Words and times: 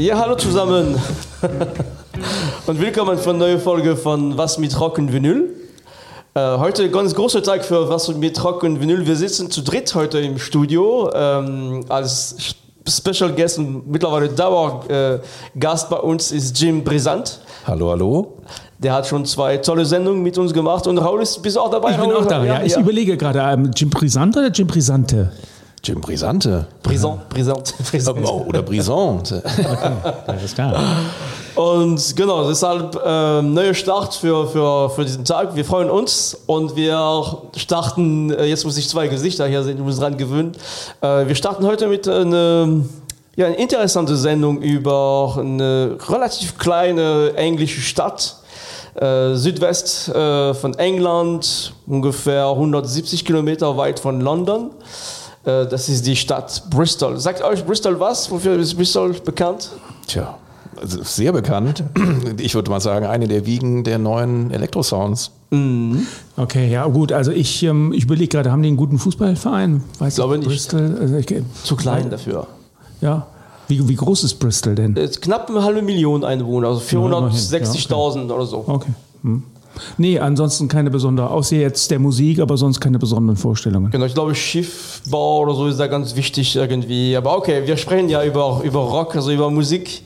Ja, 0.00 0.18
hallo 0.18 0.34
zusammen 0.34 0.98
und 2.66 2.80
willkommen 2.80 3.18
von 3.18 3.36
neue 3.36 3.58
Folge 3.58 3.98
von 3.98 4.34
Was 4.38 4.56
mit 4.56 4.80
Rock 4.80 4.96
und 4.96 5.12
Vinyl. 5.12 5.54
Äh, 6.32 6.56
heute 6.56 6.90
ganz 6.90 7.14
großer 7.14 7.42
Tag 7.42 7.62
für 7.66 7.86
Was 7.90 8.08
mit 8.08 8.42
Rock 8.42 8.62
und 8.62 8.80
Vinyl. 8.80 9.06
Wir 9.06 9.14
sitzen 9.14 9.50
zu 9.50 9.60
dritt 9.60 9.94
heute 9.94 10.18
im 10.20 10.38
Studio 10.38 11.10
ähm, 11.12 11.84
als 11.90 12.54
Special 12.88 13.30
Guest 13.34 13.58
und 13.58 13.90
mittlerweile 13.90 14.30
Dauergast 14.30 14.88
äh, 14.88 15.90
bei 15.90 15.98
uns 15.98 16.32
ist 16.32 16.58
Jim 16.58 16.82
Brisant. 16.82 17.38
Hallo, 17.66 17.90
hallo. 17.90 18.38
Der 18.78 18.94
hat 18.94 19.06
schon 19.06 19.26
zwei 19.26 19.58
tolle 19.58 19.84
Sendungen 19.84 20.22
mit 20.22 20.38
uns 20.38 20.54
gemacht 20.54 20.86
und 20.86 20.96
Raul 20.96 21.20
ist 21.20 21.42
bis 21.42 21.58
auch 21.58 21.70
dabei. 21.70 21.90
Ich 21.90 21.98
bin 21.98 22.10
Raul? 22.10 22.22
auch 22.22 22.26
da, 22.26 22.42
ja. 22.42 22.62
Ich 22.62 22.72
ja. 22.72 22.80
überlege 22.80 23.18
gerade, 23.18 23.40
ähm, 23.40 23.70
Jim 23.76 23.90
Brisante 23.90 24.38
oder 24.38 24.48
Jim 24.48 24.66
Brisante? 24.66 25.30
Jim 25.82 26.00
Brisante. 26.00 26.66
Brisant, 26.82 27.28
Brisant, 27.30 27.74
Brisant. 27.90 28.28
Oder 28.46 28.62
Brisante. 28.62 29.42
Alles 30.26 30.54
klar. 30.54 30.74
Und 31.54 32.16
genau, 32.16 32.46
deshalb 32.46 33.00
äh, 33.04 33.42
neuer 33.42 33.74
Start 33.74 34.14
für, 34.14 34.46
für, 34.46 34.90
für 34.90 35.04
diesen 35.04 35.24
Tag. 35.24 35.56
Wir 35.56 35.64
freuen 35.64 35.88
uns 35.88 36.36
und 36.46 36.76
wir 36.76 37.38
starten, 37.56 38.30
äh, 38.30 38.44
jetzt 38.44 38.64
muss 38.64 38.76
ich 38.76 38.88
zwei 38.88 39.08
Gesichter 39.08 39.46
hier 39.46 39.62
sehen, 39.62 39.78
ich 39.78 39.84
muss 39.84 39.98
dran 39.98 40.18
gewöhnen. 40.18 40.52
Äh, 41.00 41.26
wir 41.26 41.34
starten 41.34 41.66
heute 41.66 41.88
mit 41.88 42.06
einer 42.06 42.82
ja, 43.36 43.46
eine 43.46 43.56
interessante 43.56 44.16
Sendung 44.16 44.60
über 44.60 45.36
eine 45.38 45.96
relativ 46.08 46.58
kleine 46.58 47.32
englische 47.36 47.80
Stadt. 47.80 48.36
Äh, 48.94 49.34
Südwest 49.34 50.08
äh, 50.08 50.52
von 50.52 50.74
England, 50.74 51.72
ungefähr 51.86 52.48
170 52.48 53.24
Kilometer 53.24 53.76
weit 53.76 53.98
von 53.98 54.20
London. 54.20 54.72
Äh, 55.44 55.66
das 55.66 55.88
ist 55.88 56.06
die 56.06 56.16
Stadt 56.16 56.64
Bristol. 56.70 57.18
Sagt 57.18 57.42
euch 57.42 57.64
Bristol 57.64 57.98
was? 57.98 58.30
Wofür 58.30 58.56
ist 58.58 58.74
Bristol 58.74 59.12
bekannt? 59.12 59.70
Tja, 60.06 60.38
also 60.80 61.02
sehr 61.02 61.32
bekannt. 61.32 61.82
Ich 62.38 62.54
würde 62.54 62.70
mal 62.70 62.80
sagen, 62.80 63.06
eine 63.06 63.28
der 63.28 63.44
Wiegen 63.46 63.84
der 63.84 63.98
neuen 63.98 64.50
Elektrosounds. 64.50 65.30
Okay, 66.36 66.70
ja 66.70 66.86
gut. 66.86 67.12
Also 67.12 67.32
ich, 67.32 67.62
ähm, 67.64 67.92
ich 67.92 68.04
überlege 68.04 68.28
gerade, 68.28 68.52
haben 68.52 68.62
die 68.62 68.68
einen 68.68 68.76
guten 68.76 68.98
Fußballverein? 68.98 69.82
Weiß 69.98 70.14
glaube 70.14 70.38
nicht. 70.38 70.48
Bristol, 70.48 70.96
also 71.00 71.16
ich, 71.16 71.26
Zu 71.64 71.76
klein 71.76 72.08
dafür. 72.08 72.46
Ja. 73.00 73.26
Wie, 73.66 73.88
wie 73.88 73.94
groß 73.94 74.24
ist 74.24 74.34
Bristol 74.34 74.74
denn? 74.74 74.96
Es 74.96 75.10
ist 75.10 75.22
knapp 75.22 75.48
eine 75.48 75.62
halbe 75.62 75.82
Million 75.82 76.24
Einwohner, 76.24 76.68
also 76.68 76.80
460.000 76.80 78.30
oder 78.30 78.46
so. 78.46 78.64
Okay. 78.66 78.90
Hm. 79.22 79.42
Nee, 79.98 80.18
ansonsten 80.18 80.68
keine 80.68 80.90
besondere, 80.90 81.30
außer 81.30 81.56
jetzt 81.56 81.90
der 81.90 81.98
Musik, 81.98 82.40
aber 82.40 82.56
sonst 82.56 82.80
keine 82.80 82.98
besonderen 82.98 83.36
Vorstellungen. 83.36 83.90
Genau, 83.90 84.04
ich 84.04 84.14
glaube, 84.14 84.34
Schiffbau 84.34 85.40
oder 85.40 85.54
so 85.54 85.66
ist 85.66 85.80
da 85.80 85.86
ganz 85.86 86.16
wichtig 86.16 86.56
irgendwie. 86.56 87.16
Aber 87.16 87.36
okay, 87.36 87.66
wir 87.66 87.76
sprechen 87.76 88.08
ja 88.08 88.24
über, 88.24 88.60
über 88.64 88.80
Rock, 88.80 89.16
also 89.16 89.30
über 89.30 89.50
Musik. 89.50 90.02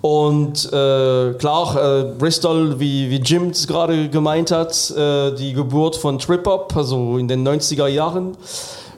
Und 0.00 0.64
äh, 0.72 1.32
klar, 1.34 1.76
äh, 1.76 2.04
Bristol, 2.18 2.80
wie, 2.80 3.10
wie 3.10 3.16
Jim 3.16 3.50
es 3.50 3.66
gerade 3.66 4.08
gemeint 4.08 4.50
hat, 4.50 4.90
äh, 4.90 5.34
die 5.34 5.52
Geburt 5.52 5.96
von 5.96 6.18
Trip-Hop, 6.18 6.74
also 6.74 7.18
in 7.18 7.28
den 7.28 7.46
90er 7.46 7.86
Jahren. 7.86 8.36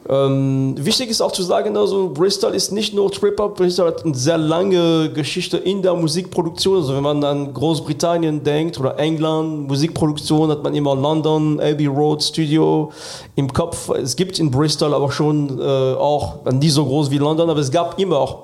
Ähm, 0.09 0.75
wichtig 0.79 1.11
ist 1.11 1.21
auch 1.21 1.31
zu 1.31 1.43
sagen, 1.43 1.77
also 1.77 2.09
Bristol 2.09 2.55
ist 2.55 2.73
nicht 2.73 2.93
nur 2.93 3.11
Trip-Hop, 3.11 3.57
Bristol 3.57 3.87
hat 3.87 4.05
eine 4.05 4.15
sehr 4.15 4.37
lange 4.37 5.11
Geschichte 5.13 5.59
in 5.59 5.81
der 5.81 5.95
Musikproduktion. 5.95 6.79
Also 6.79 6.97
wenn 6.97 7.05
man 7.05 7.23
an 7.23 7.55
Großbritannien 7.55 8.43
denkt 8.43 8.81
oder 8.81 8.99
England, 8.99 9.69
Musikproduktion 9.69 10.51
hat 10.51 10.63
man 10.65 10.75
immer 10.75 10.97
London, 10.97 11.61
Abbey 11.61 11.87
Road 11.87 12.23
Studio 12.23 12.91
im 13.37 13.53
Kopf. 13.53 13.91
Es 13.91 14.17
gibt 14.17 14.41
in 14.41 14.51
Bristol 14.51 14.93
aber 14.93 15.13
schon 15.13 15.61
äh, 15.61 15.63
auch, 15.63 16.45
nicht 16.51 16.73
so 16.73 16.85
groß 16.85 17.11
wie 17.11 17.19
London, 17.19 17.49
aber 17.49 17.61
es 17.61 17.71
gab 17.71 17.99
immer 18.01 18.19
auch 18.19 18.39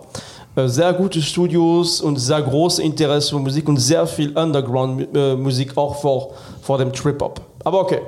äh, 0.55 0.69
sehr 0.69 0.92
gute 0.92 1.20
Studios 1.20 2.01
und 2.01 2.19
sehr 2.19 2.41
große 2.41 2.83
Interesse 2.84 3.31
für 3.31 3.41
Musik 3.41 3.69
und 3.69 3.79
sehr 3.79 4.06
viel 4.06 4.36
Underground-Musik 4.36 5.77
auch 5.77 5.96
vor, 5.96 6.30
vor 6.63 6.79
dem 6.79 6.92
Trip-Hop. 6.92 7.40
Aber 7.64 7.80
okay. 7.80 8.01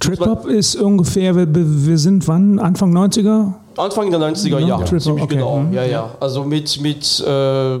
Trip-Hop 0.00 0.46
ist 0.46 0.76
ungefähr, 0.76 1.34
wir, 1.34 1.46
wir 1.50 1.98
sind 1.98 2.26
wann? 2.28 2.58
Anfang 2.58 2.96
90er? 2.96 3.52
Anfang 3.76 4.10
der 4.10 4.20
90er 4.20 4.58
Ja, 4.58 4.58
Jahre, 4.60 4.84
Trip-Hop, 4.84 5.22
okay. 5.22 5.34
genau. 5.36 5.58
Mhm. 5.60 5.72
Ja, 5.72 5.84
ja. 5.84 6.10
Also 6.20 6.44
mit, 6.44 6.80
mit 6.80 7.20
äh, 7.20 7.78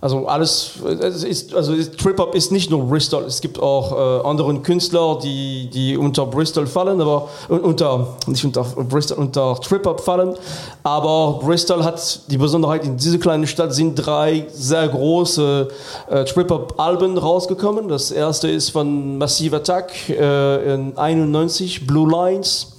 also 0.00 0.26
alles, 0.26 0.72
es 0.82 1.24
ist, 1.24 1.54
also 1.54 1.74
Trip-Hop 1.76 2.34
ist 2.34 2.52
nicht 2.52 2.70
nur 2.70 2.86
Bristol, 2.86 3.24
es 3.24 3.42
gibt 3.42 3.60
auch 3.60 3.92
äh, 3.92 4.26
andere 4.26 4.54
Künstler, 4.60 5.18
die, 5.22 5.68
die 5.68 5.96
unter 5.96 6.24
Bristol 6.24 6.66
fallen, 6.66 7.02
aber 7.02 7.28
unter, 7.48 8.16
nicht 8.26 8.42
unter 8.42 8.62
Bristol, 8.62 9.18
unter 9.18 9.60
Trip-Hop 9.60 10.00
fallen, 10.00 10.36
aber 10.82 11.40
Bristol 11.42 11.84
hat 11.84 12.20
die 12.30 12.38
Besonderheit, 12.38 12.86
in 12.86 12.96
dieser 12.96 13.18
kleinen 13.18 13.46
Stadt 13.46 13.74
sind 13.74 13.94
drei 13.94 14.46
sehr 14.50 14.88
große 14.88 15.68
äh, 16.08 16.24
Trip-Hop-Alben 16.24 17.18
rausgekommen. 17.18 17.88
Das 17.88 18.10
erste 18.10 18.48
ist 18.48 18.70
von 18.70 19.18
Massive 19.18 19.56
Attack 19.56 20.08
äh, 20.08 20.74
in 20.74 20.96
91, 20.96 21.86
Blue 21.86 22.10
Lines, 22.10 22.72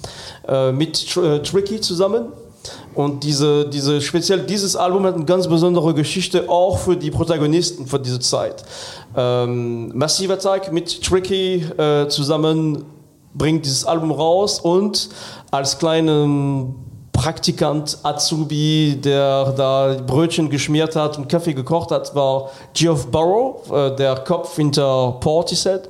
äh, 0.48 0.72
mit 0.72 1.08
Tr 1.08 1.36
äh, 1.36 1.44
Tricky 1.44 1.80
zusammen. 1.82 2.41
Und 2.94 3.24
diese, 3.24 3.70
diese, 3.70 4.02
speziell 4.02 4.42
dieses 4.42 4.76
Album 4.76 5.06
hat 5.06 5.16
eine 5.16 5.26
ganz 5.26 5.48
besondere 5.48 5.94
Geschichte, 5.94 6.50
auch 6.50 6.78
für 6.78 6.96
die 6.96 7.12
Protagonisten 7.12 7.88
von 7.88 8.04
dieser 8.04 8.20
Zeit. 8.20 8.64
Ähm, 9.16 9.92
Massive 9.98 10.34
Attack 10.34 10.72
mit 10.72 11.02
Tricky 11.02 11.66
äh, 11.78 12.08
zusammen 12.08 12.84
bringt 13.34 13.66
dieses 13.66 13.86
Album 13.86 14.12
raus 14.12 14.60
und 14.60 15.10
als 15.52 15.78
kleinen 15.78 16.76
Praktikant 17.14 18.00
Azubi, 18.04 19.00
der 19.02 19.52
da 19.52 19.96
Brötchen 20.06 20.50
geschmiert 20.50 20.96
hat 20.96 21.18
und 21.18 21.30
Kaffee 21.30 21.54
gekocht 21.54 21.92
hat, 21.92 22.16
war 22.16 22.50
Geoff 22.74 23.08
Burrow, 23.08 23.72
äh, 23.72 23.96
der 23.96 24.16
Kopf 24.16 24.56
hinter 24.56 25.18
Portishead. 25.20 25.88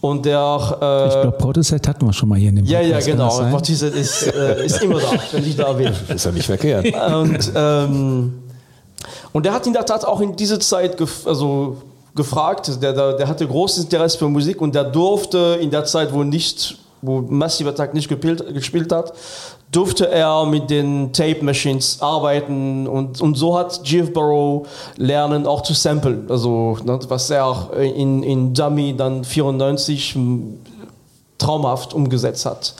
Und 0.00 0.24
der 0.24 0.78
äh, 0.80 1.06
Ich 1.08 1.12
glaube, 1.20 1.32
Portishead 1.32 1.86
hatten 1.86 2.06
wir 2.06 2.12
schon 2.12 2.28
mal 2.28 2.38
hier 2.38 2.48
in 2.48 2.56
dem 2.56 2.64
ja, 2.64 2.80
ja, 2.80 2.96
Podcast, 2.96 3.08
kann 3.08 3.18
genau. 3.18 3.50
Portishead 3.50 3.94
ist, 3.94 4.22
äh, 4.26 4.64
ist 4.64 4.82
immer 4.82 4.98
da, 4.98 5.12
wenn 5.32 5.46
ich 5.46 5.56
da 5.56 5.72
bin. 5.72 5.92
Ist 6.08 6.24
ja 6.24 6.32
nicht 6.32 6.46
verkehrt. 6.46 6.86
Und, 6.86 7.52
ähm, 7.54 8.42
und 9.32 9.46
der 9.46 9.52
hat 9.52 9.66
in 9.66 9.74
der 9.74 9.84
Tat 9.84 10.04
auch 10.04 10.20
in 10.20 10.34
dieser 10.36 10.58
Zeit 10.58 10.96
gef 10.96 11.26
also 11.26 11.76
gefragt, 12.14 12.82
der, 12.82 12.92
der, 12.92 13.12
der 13.12 13.28
hatte 13.28 13.46
großes 13.46 13.84
Interesse 13.84 14.18
für 14.18 14.28
Musik 14.28 14.60
und 14.60 14.74
der 14.74 14.84
durfte 14.84 15.58
in 15.60 15.70
der 15.70 15.84
Zeit, 15.84 16.12
wo 16.12 16.24
nicht, 16.24 16.78
wo 17.02 17.20
Massive 17.22 17.70
Attack 17.70 17.94
nicht 17.94 18.08
gespielt, 18.08 18.44
gespielt 18.52 18.92
hat, 18.92 19.12
durfte 19.72 20.08
er 20.08 20.44
mit 20.46 20.68
den 20.70 21.12
Tape 21.12 21.44
Machines 21.44 21.98
arbeiten 22.00 22.86
und, 22.86 23.20
und 23.20 23.36
so 23.36 23.56
hat 23.56 23.80
Jeff 23.84 24.12
Burrow 24.12 24.66
lernen 24.96 25.46
auch 25.46 25.62
zu 25.62 25.74
samplen, 25.74 26.26
also 26.28 26.76
ne, 26.84 26.98
was 27.08 27.30
er 27.30 27.70
in, 27.78 28.22
in 28.22 28.52
Dummy 28.52 28.94
dann 28.96 29.24
94 29.24 30.16
traumhaft 31.38 31.94
umgesetzt 31.94 32.46
hat. 32.46 32.74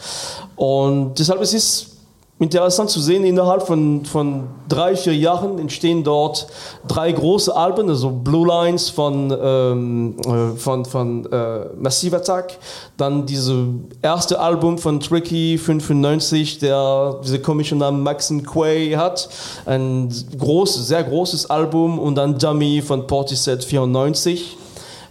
Und 0.56 1.18
deshalb 1.18 1.40
ist 1.40 1.54
es 1.54 1.90
interessant 2.40 2.88
zu 2.88 3.00
sehen, 3.00 3.24
innerhalb 3.24 3.66
von, 3.66 4.06
von 4.06 4.48
drei, 4.66 4.96
vier 4.96 5.14
Jahren 5.14 5.58
entstehen 5.58 6.02
dort 6.02 6.46
drei 6.88 7.12
große 7.12 7.54
Alben, 7.54 7.90
also 7.90 8.10
Blue 8.10 8.46
Lines 8.46 8.88
von, 8.88 9.36
ähm, 9.40 10.16
äh, 10.24 10.56
von, 10.56 10.86
von 10.86 11.30
äh, 11.30 11.66
Massive 11.78 12.16
Attack, 12.16 12.58
dann 12.96 13.26
dieses 13.26 13.58
erste 14.00 14.40
Album 14.40 14.78
von 14.78 15.00
Tricky 15.00 15.58
95, 15.58 16.58
der 16.58 17.20
diese 17.22 17.40
komische 17.40 17.76
Namen 17.76 18.02
Maxine 18.02 18.42
Quay 18.42 18.92
hat, 18.92 19.28
ein 19.66 20.08
großes, 20.38 20.88
sehr 20.88 21.04
großes 21.04 21.50
Album. 21.50 21.98
Und 21.98 22.14
dann 22.14 22.38
Dummy 22.38 22.80
von 22.80 23.06
Portishead 23.06 23.62
94. 23.62 24.56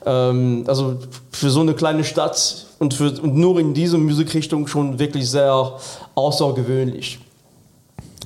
Ähm, 0.06 0.64
also 0.66 0.96
für 1.32 1.50
so 1.50 1.60
eine 1.60 1.76
kleine 1.76 2.04
Stadt 2.04 2.66
und, 2.80 2.94
für, 2.94 3.12
und 3.22 3.36
nur 3.36 3.60
in 3.60 3.74
dieser 3.74 3.98
Musikrichtung 3.98 4.66
schon 4.68 4.98
wirklich 4.98 5.30
sehr 5.30 5.74
außergewöhnlich. 6.20 7.20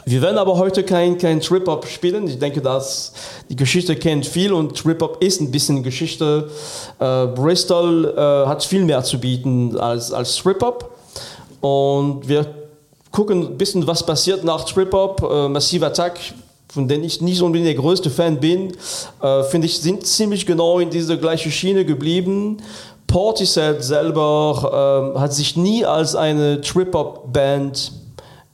Wir 0.06 0.22
werden 0.22 0.38
aber 0.38 0.57
heute 0.57 0.84
kein, 0.84 1.18
kein 1.18 1.40
Trip-Hop 1.40 1.88
spielen. 1.88 2.28
Ich 2.28 2.38
denke, 2.38 2.62
dass 2.62 3.13
die 3.50 3.56
Geschichte 3.56 3.95
kennt 3.95 4.25
viel 4.25 4.51
und 4.51 4.78
Trip-Hop 4.78 5.24
ist 5.24 5.40
ein 5.40 5.50
bisschen 5.50 5.81
Geschichte. 5.81 6.50
Äh, 7.00 7.28
Bristol 7.28 8.13
äh, 8.18 8.48
hat 8.48 8.66
viel 8.66 8.84
mehr 8.84 9.01
zu 9.04 9.18
bieten 9.18 9.78
als, 9.78 10.12
als 10.12 10.36
Trip-Hop. 10.36 10.92
Und 11.62 12.28
wir 12.28 12.45
gucken 13.12 13.44
ein 13.44 13.57
bisschen, 13.57 13.88
was 13.88 14.06
passiert 14.06 14.44
nach 14.44 14.66
Trip-Hop. 14.66 15.22
Äh, 15.31 15.48
Massive 15.48 15.86
Attack, 15.86 16.19
von 16.68 16.86
denen 16.86 17.06
ich 17.06 17.22
nicht 17.22 17.42
unbedingt 17.42 17.68
der 17.68 17.75
größte 17.75 18.10
Fan 18.10 18.42
bin, 18.42 18.74
äh, 19.22 19.44
finde 19.44 19.68
ich, 19.68 19.80
sind 19.80 20.06
ziemlich 20.06 20.45
genau 20.45 20.80
in 20.80 20.90
dieser 20.90 21.16
gleichen 21.16 21.51
Schiene 21.51 21.86
geblieben. 21.86 22.57
Portishead 23.08 23.84
selber 23.84 25.14
äh, 25.16 25.20
hat 25.20 25.34
sich 25.34 25.56
nie 25.56 25.86
als 25.86 26.16
eine 26.16 26.62
Trip-Hop-Band 26.62 27.92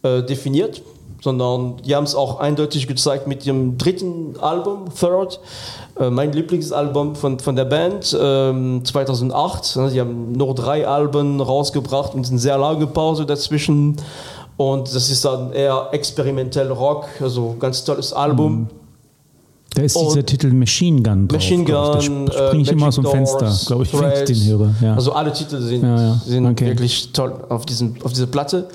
äh, 0.04 0.24
definiert, 0.24 0.82
sondern 1.22 1.78
die 1.78 1.96
haben 1.96 2.06
es 2.06 2.16
auch 2.16 2.40
eindeutig 2.40 2.88
gezeigt 2.88 3.28
mit 3.28 3.46
ihrem 3.46 3.78
dritten 3.78 4.38
Album, 4.40 4.86
Third, 4.98 5.40
äh, 6.00 6.10
mein 6.10 6.32
Lieblingsalbum 6.32 7.16
von, 7.16 7.40
von 7.40 7.56
der 7.56 7.66
Band, 7.66 8.18
ähm, 8.20 8.84
2008. 8.84 9.66
Sie 9.90 10.00
haben 10.00 10.32
nur 10.32 10.56
drei 10.56 10.88
Alben 10.88 11.42
rausgebracht 11.42 12.14
und 12.16 12.28
eine 12.28 12.40
sehr 12.40 12.58
lange 12.58 12.88
Pause 12.88 13.26
dazwischen. 13.26 13.98
Und 14.58 14.94
das 14.94 15.10
ist 15.10 15.24
dann 15.24 15.54
eher 15.54 15.88
experimentell 15.92 16.72
Rock, 16.72 17.08
also 17.22 17.56
ganz 17.60 17.84
tolles 17.86 18.12
Album. 18.12 18.68
Da 19.76 19.84
ist 19.84 19.96
Und- 19.96 20.08
dieser 20.08 20.26
Titel 20.26 20.52
Machine 20.52 21.02
Gun 21.04 21.28
drauf. 21.28 21.38
Machine. 21.38 21.64
Gun, 21.64 21.74
Da 21.74 22.02
springe 22.02 22.62
ich 22.64 22.70
äh, 22.70 22.72
immer 22.72 22.88
aus 22.88 22.96
dem 22.96 23.06
Fenster, 23.06 23.56
glaube 23.68 23.84
ich, 23.84 23.94
wenn 23.94 24.00
ich 24.00 24.14
Threads. 24.16 24.32
den 24.32 24.46
höre. 24.48 24.76
Ja. 24.82 24.96
Also 24.96 25.14
alle 25.14 25.32
Titel 25.32 25.62
sind, 25.62 25.84
Ja, 25.84 25.96
ja. 26.02 26.22
sind 26.26 26.46
Okay. 26.48 26.68
wirklich 26.68 27.12
toll 27.14 27.34
auf, 27.50 27.66
diesem, 27.66 27.96
auf 28.04 28.12
dieser 28.12 28.28
Platte. 28.28 28.68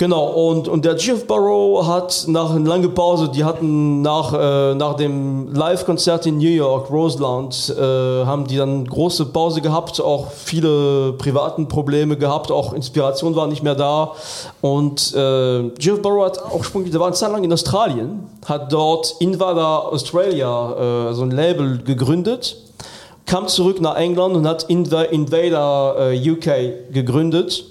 Genau, 0.00 0.28
und, 0.28 0.66
und 0.66 0.86
der 0.86 0.96
Jeff 0.96 1.26
Barrow 1.26 1.86
hat 1.86 2.24
nach 2.26 2.52
einer 2.54 2.66
langen 2.66 2.94
Pause, 2.94 3.28
die 3.28 3.44
hatten 3.44 4.00
nach, 4.00 4.32
äh, 4.32 4.74
nach 4.74 4.94
dem 4.94 5.52
Live-Konzert 5.52 6.24
in 6.24 6.38
New 6.38 6.48
York, 6.48 6.90
Roseland, 6.90 7.74
äh, 7.78 8.24
haben 8.24 8.46
die 8.46 8.56
dann 8.56 8.86
große 8.86 9.26
Pause 9.26 9.60
gehabt, 9.60 10.00
auch 10.00 10.30
viele 10.30 11.12
privaten 11.18 11.68
Probleme 11.68 12.16
gehabt, 12.16 12.50
auch 12.50 12.72
Inspiration 12.72 13.36
war 13.36 13.46
nicht 13.46 13.62
mehr 13.62 13.74
da. 13.74 14.12
Und 14.62 15.14
äh, 15.14 15.68
Jeff 15.78 16.00
Barrow 16.00 16.24
hat 16.24 16.42
auch 16.42 16.60
ursprünglich, 16.60 16.92
der 16.92 17.00
war 17.00 17.08
eine 17.08 17.16
Zeit 17.16 17.32
lang 17.32 17.44
in 17.44 17.52
Australien, 17.52 18.20
hat 18.46 18.72
dort 18.72 19.16
Invada 19.18 19.80
Australia, 19.80 21.10
äh, 21.10 21.12
so 21.12 21.24
ein 21.24 21.30
Label 21.30 21.76
gegründet 21.76 22.56
kam 23.26 23.48
zurück 23.48 23.82
nach 23.82 23.96
England 23.96 24.34
und 24.34 24.46
hat 24.48 24.64
Inv- 24.70 25.10
Invader 25.10 26.10
äh, 26.10 26.30
UK 26.30 26.90
gegründet. 26.90 27.66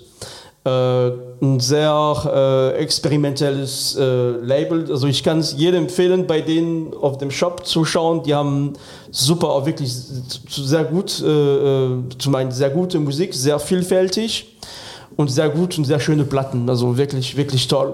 Ein 1.42 1.60
sehr 1.62 2.74
äh, 2.76 2.82
experimentelles 2.82 3.96
äh, 3.98 4.04
Label. 4.42 4.92
Also 4.92 5.08
ich 5.08 5.24
kann 5.24 5.40
es 5.40 5.56
jedem 5.58 5.84
empfehlen, 5.84 6.28
bei 6.28 6.42
denen 6.42 6.94
auf 6.94 7.18
dem 7.18 7.32
Shop 7.32 7.66
zu 7.66 7.86
schauen. 7.86 8.24
Die 8.24 8.36
haben 8.36 8.74
super, 9.10 9.48
auch 9.50 9.66
wirklich 9.66 9.90
sehr 10.50 10.84
gut, 10.84 11.22
äh, 11.22 11.26
äh, 11.28 11.90
zum 12.18 12.36
einen 12.36 12.52
sehr 12.52 12.70
gute 12.70 13.00
Musik, 13.00 13.34
sehr 13.34 13.58
vielfältig 13.58 14.58
und 15.16 15.30
sehr 15.32 15.48
gut 15.50 15.78
und 15.78 15.86
sehr 15.86 16.02
schöne 16.02 16.26
Platten. 16.26 16.70
Also 16.70 16.98
wirklich, 16.98 17.38
wirklich 17.38 17.68
toll. 17.70 17.94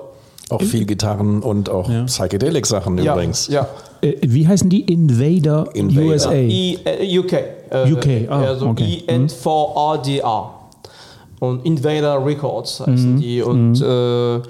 Auch 0.50 0.62
viel 0.62 0.86
Gitarren 0.86 1.42
und 1.42 1.70
auch 1.70 1.90
Ja. 1.90 2.04
Psychedelic-Sachen 2.04 2.98
Ja, 3.00 3.14
übrigens. 3.14 3.48
ja. 3.48 3.68
Äh, 4.02 4.14
wie 4.22 4.48
heißen 4.48 4.70
die? 4.70 4.82
Invader, 4.82 5.68
Invader. 5.74 6.06
USA. 6.08 6.34
I, 6.34 6.80
äh, 6.84 7.18
UK. 7.20 7.34
Äh, 7.70 7.92
UK, 7.92 8.28
ah, 8.30 8.42
also 8.42 8.68
okay. 8.68 9.04
INVADA. 9.08 10.55
Und 11.40 11.66
Invader 11.66 12.26
Records 12.26 12.80
heißen 12.80 13.18
die. 13.20 13.42
Und, 13.42 13.82
äh, 13.82 14.42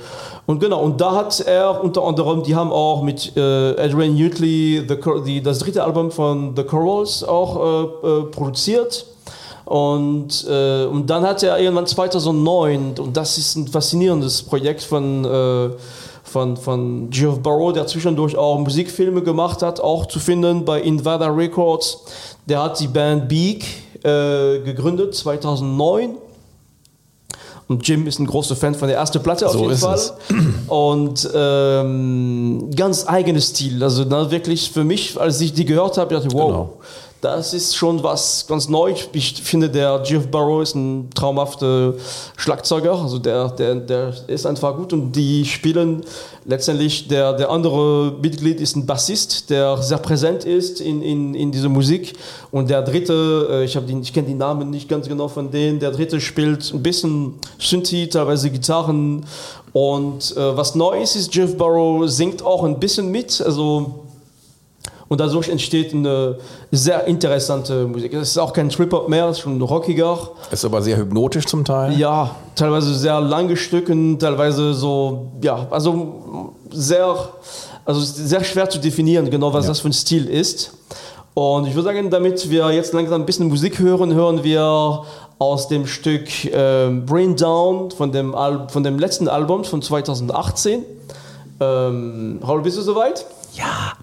und 0.46 0.60
genau, 0.60 0.84
und 0.84 1.02
da 1.02 1.16
hat 1.16 1.40
er 1.40 1.84
unter 1.84 2.04
anderem, 2.04 2.44
die 2.44 2.56
haben 2.56 2.72
auch 2.72 3.02
mit 3.02 3.36
äh, 3.36 3.40
Adrian 3.40 4.14
Utley 4.14 4.86
the, 4.88 4.96
die, 5.26 5.42
das 5.42 5.60
dritte 5.60 5.84
Album 5.84 6.12
von 6.12 6.56
The 6.56 6.64
Corals 6.64 7.24
auch 7.24 7.58
äh, 8.04 8.08
äh, 8.08 8.24
produziert. 8.26 9.08
Und, 9.66 10.46
äh, 10.48 10.86
und 10.86 11.10
dann 11.10 11.24
hat 11.24 11.42
er 11.42 11.58
irgendwann 11.58 11.88
2009, 11.88 13.00
und 13.00 13.18
das 13.18 13.40
ist 13.40 13.56
ein 13.56 13.68
faszinierendes 13.68 14.44
Projekt 14.44 14.84
von, 14.84 15.26
äh, 15.26 15.70
von, 16.24 16.56
von 16.56 17.10
Geoff 17.10 17.40
Barrow, 17.40 17.74
der 17.74 17.88
zwischendurch 17.88 18.38
auch 18.38 18.60
Musikfilme 18.60 19.24
gemacht 19.24 19.64
hat, 19.64 19.80
auch 19.80 20.06
zu 20.06 20.20
finden 20.20 20.66
bei 20.66 20.82
Invada 20.82 21.30
Records. 21.30 22.04
Der 22.46 22.62
hat 22.62 22.80
die 22.80 22.88
Band 22.88 23.28
Beak 23.28 23.66
gegründet 24.04 25.16
2009. 25.16 26.18
Und 27.68 27.88
Jim 27.88 28.06
ist 28.06 28.20
ein 28.20 28.28
großer 28.28 28.56
Fan 28.56 28.76
von 28.76 28.88
der 28.88 28.98
ersten 28.98 29.22
Platte 29.24 29.48
auf 29.48 29.54
So 29.54 29.60
jeden 29.62 29.72
ist 29.72 29.82
Fall. 29.82 29.96
es. 29.96 30.14
Und 30.68 31.30
ähm, 31.34 32.70
ganz 32.76 33.08
eigenes 33.08 33.48
Stil. 33.50 33.82
Also 33.84 34.06
na, 34.08 34.30
wirklich 34.30 34.72
für 34.72 34.84
mich, 34.84 35.20
als 35.20 35.42
ich 35.42 35.54
die 35.54 35.66
gehört 35.66 35.98
habe, 35.98 36.14
dachte 36.14 36.28
ich, 36.28 36.34
wow, 36.34 36.48
Genau. 36.48 36.74
Das 37.26 37.56
ist 37.56 37.76
schon 37.76 38.04
was 38.04 38.46
ganz 38.48 38.70
Neues. 38.70 39.10
Ich 39.14 39.42
finde, 39.42 39.68
der 39.68 40.00
Jeff 40.06 40.28
Barrow 40.28 40.62
ist 40.62 40.76
ein 40.76 41.10
traumhafter 41.10 41.96
Schlagzeuger. 42.38 42.94
Also 43.02 43.18
der, 43.18 43.50
der, 43.50 43.76
der 43.76 44.14
ist 44.28 44.46
einfach 44.46 44.76
gut 44.78 44.94
und 44.94 45.12
die 45.12 45.44
spielen 45.44 46.04
letztendlich, 46.46 47.08
der, 47.08 47.34
der 47.34 47.50
andere 47.50 48.14
Mitglied 48.22 48.62
ist 48.62 48.76
ein 48.76 48.86
Bassist, 48.86 49.50
der 49.50 49.78
sehr 49.78 49.98
präsent 49.98 50.44
ist 50.44 50.80
in, 50.80 51.02
in, 51.02 51.34
in 51.34 51.52
dieser 51.52 51.68
Musik. 51.68 52.14
Und 52.52 52.70
der 52.70 52.84
dritte, 52.84 53.48
äh, 53.50 53.66
ich, 53.66 53.76
ich 53.76 54.14
kenne 54.14 54.28
die 54.28 54.36
Namen 54.36 54.70
nicht 54.70 54.88
ganz 54.88 55.08
genau 55.08 55.28
von 55.28 55.50
denen, 55.50 55.80
der 55.80 55.90
dritte 55.90 56.22
spielt 56.22 56.72
ein 56.72 56.84
bisschen 56.84 57.40
Synthi, 57.58 58.08
teilweise 58.08 58.52
Gitarren. 58.52 59.26
Und 59.74 60.38
äh, 60.38 60.56
was 60.56 60.76
neu 60.76 61.02
ist, 61.02 61.16
ist, 61.16 61.34
Jeff 61.34 61.58
Barrow 61.58 62.08
singt 62.08 62.46
auch 62.46 62.64
ein 62.64 62.80
bisschen 62.80 63.10
mit. 63.10 63.42
Also 63.42 64.05
und 65.08 65.20
dadurch 65.20 65.50
entsteht 65.50 65.94
eine 65.94 66.38
sehr 66.72 67.06
interessante 67.06 67.86
Musik. 67.86 68.14
Es 68.14 68.30
ist 68.30 68.38
auch 68.38 68.54
kein 68.54 68.70
Trip-Hop 68.70 69.08
mehr, 69.08 69.28
es 69.28 69.38
ist 69.38 69.44
schon 69.44 69.62
rockiger. 69.62 70.18
Ist 70.52 70.66
aber 70.66 70.82
sehr 70.82 70.98
hypnotisch 70.98 71.46
zum 71.46 71.64
Teil. 71.64 71.98
Ja, 71.98 72.36
teilweise 72.56 72.94
sehr 72.96 73.22
lange 73.22 73.56
Stücken, 73.56 74.18
teilweise 74.18 74.74
so, 74.74 75.32
ja, 75.42 75.68
also 75.70 76.54
sehr, 76.72 77.16
also 77.86 78.00
sehr 78.00 78.44
schwer 78.44 78.70
zu 78.70 78.80
definieren, 78.80 79.30
genau 79.30 79.54
was 79.54 79.68
das 79.68 79.80
für 79.80 79.90
ein 79.90 79.94
Stil 79.94 80.28
ist. 80.28 80.74
Und 81.36 81.68
ich 81.68 81.76
würde 81.76 81.90
sagen, 81.90 82.10
damit 82.10 82.50
wir 82.50 82.72
jetzt 82.72 82.94
langsam 82.94 83.22
ein 83.22 83.26
bisschen 83.26 83.50
Musik 83.50 83.80
hören, 83.80 84.14
hören 84.14 84.44
wir 84.44 85.04
aus 85.38 85.68
dem 85.68 85.86
Stück 85.86 86.30
ähm, 86.46 87.06
Brain 87.06 87.36
Down 87.36 87.92
von 87.92 88.12
dem, 88.12 88.34
Al 88.34 88.68
von 88.70 88.84
dem 88.84 88.98
letzten 88.98 89.28
Album 89.28 89.66
von 89.66 89.82
2018. 89.82 90.84
Ähm, 91.60 92.40
Raul, 92.46 92.62
bist 92.62 92.78
du 92.78 92.82
soweit? 92.82 93.26
Ja. 93.54 93.94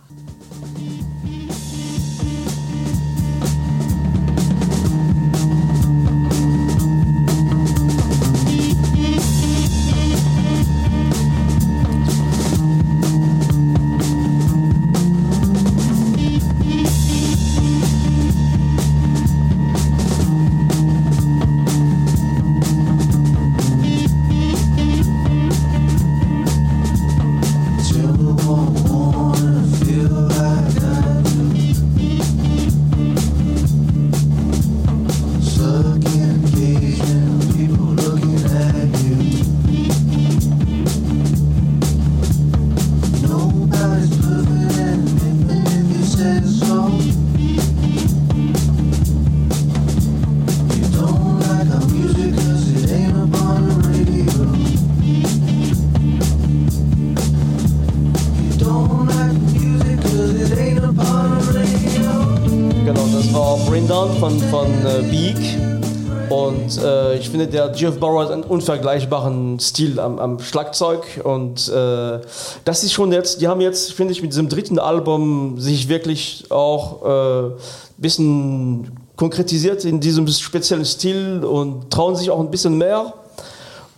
Ich 67.22 67.30
finde, 67.30 67.46
der 67.46 67.72
Jeff 67.74 67.98
Barrow 67.98 68.22
hat 68.22 68.30
einen 68.30 68.42
unvergleichbaren 68.42 69.58
Stil 69.60 69.98
am, 69.98 70.18
am 70.18 70.38
Schlagzeug. 70.40 71.20
Und 71.24 71.68
äh, 71.68 72.18
das 72.64 72.84
ist 72.84 72.92
schon 72.92 73.12
jetzt, 73.12 73.40
die 73.40 73.48
haben 73.48 73.60
jetzt, 73.60 73.92
finde 73.92 74.12
ich, 74.12 74.22
mit 74.22 74.32
diesem 74.32 74.48
dritten 74.48 74.78
Album 74.78 75.58
sich 75.58 75.88
wirklich 75.88 76.46
auch 76.50 77.02
ein 77.02 77.50
äh, 77.50 77.54
bisschen 77.98 78.90
konkretisiert 79.16 79.84
in 79.84 80.00
diesem 80.00 80.26
speziellen 80.26 80.84
Stil 80.84 81.44
und 81.44 81.90
trauen 81.90 82.16
sich 82.16 82.30
auch 82.30 82.40
ein 82.40 82.50
bisschen 82.50 82.76
mehr. 82.76 83.14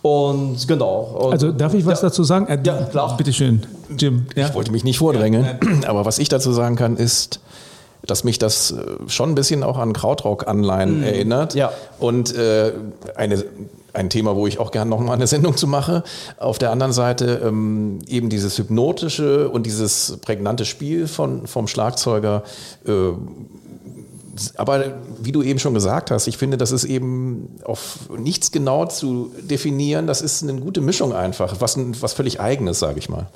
Und 0.01 0.67
genau. 0.67 0.99
Und, 1.19 1.33
Also 1.33 1.51
darf 1.51 1.73
ich 1.73 1.83
was 1.85 2.01
ja. 2.01 2.09
dazu 2.09 2.23
sagen? 2.23 2.47
Äh, 2.47 2.59
Ja, 2.63 2.83
klar. 2.83 3.17
Bitte 3.17 3.33
schön, 3.33 3.65
Jim. 3.97 4.27
Ja? 4.35 4.47
Ich 4.47 4.53
wollte 4.53 4.71
mich 4.71 4.83
nicht 4.83 4.99
vordrängen, 4.99 5.45
aber 5.87 6.05
was 6.05 6.19
ich 6.19 6.29
dazu 6.29 6.51
sagen 6.51 6.75
kann, 6.75 6.95
ist, 6.95 7.39
dass 8.07 8.23
mich 8.23 8.39
das 8.39 8.71
äh, 8.71 8.75
schon 9.07 9.31
ein 9.31 9.35
bisschen 9.35 9.63
auch 9.63 9.77
an 9.77 9.93
Krautrock-Anleihen 9.93 11.03
erinnert. 11.03 11.55
Ja. 11.55 11.71
Und 11.99 12.35
äh, 12.35 12.73
eine, 13.15 13.43
ein 13.93 14.09
Thema, 14.09 14.35
wo 14.35 14.47
ich 14.47 14.59
auch 14.59 14.71
gerne 14.71 14.89
nochmal 14.89 15.15
eine 15.15 15.27
Sendung 15.35 15.57
zu 15.57 15.67
mache. 15.67 16.03
Auf 16.37 16.57
der 16.57 16.71
anderen 16.71 16.93
Seite 16.93 17.41
ähm, 17.43 17.99
eben 18.07 18.29
dieses 18.29 18.57
hypnotische 18.57 19.49
und 19.49 19.65
dieses 19.65 20.17
prägnante 20.21 20.65
Spiel 20.65 21.07
von, 21.07 21.47
vom 21.47 21.67
Schlagzeuger. 21.67 22.43
Äh, 22.85 22.91
aber 24.55 24.95
wie 25.21 25.31
du 25.31 25.41
eben 25.41 25.59
schon 25.59 25.73
gesagt 25.73 26.11
hast, 26.11 26.27
ich 26.27 26.37
finde, 26.37 26.57
das 26.57 26.71
ist 26.71 26.83
eben 26.83 27.57
auf 27.63 28.09
nichts 28.17 28.51
genau 28.51 28.85
zu 28.85 29.31
definieren. 29.41 30.07
Das 30.07 30.21
ist 30.21 30.43
eine 30.43 30.59
gute 30.59 30.81
Mischung 30.81 31.13
einfach, 31.13 31.61
was, 31.61 31.77
was 32.01 32.13
völlig 32.13 32.41
eigenes, 32.41 32.79
sage 32.79 32.99
ich 32.99 33.07
mal. 33.07 33.27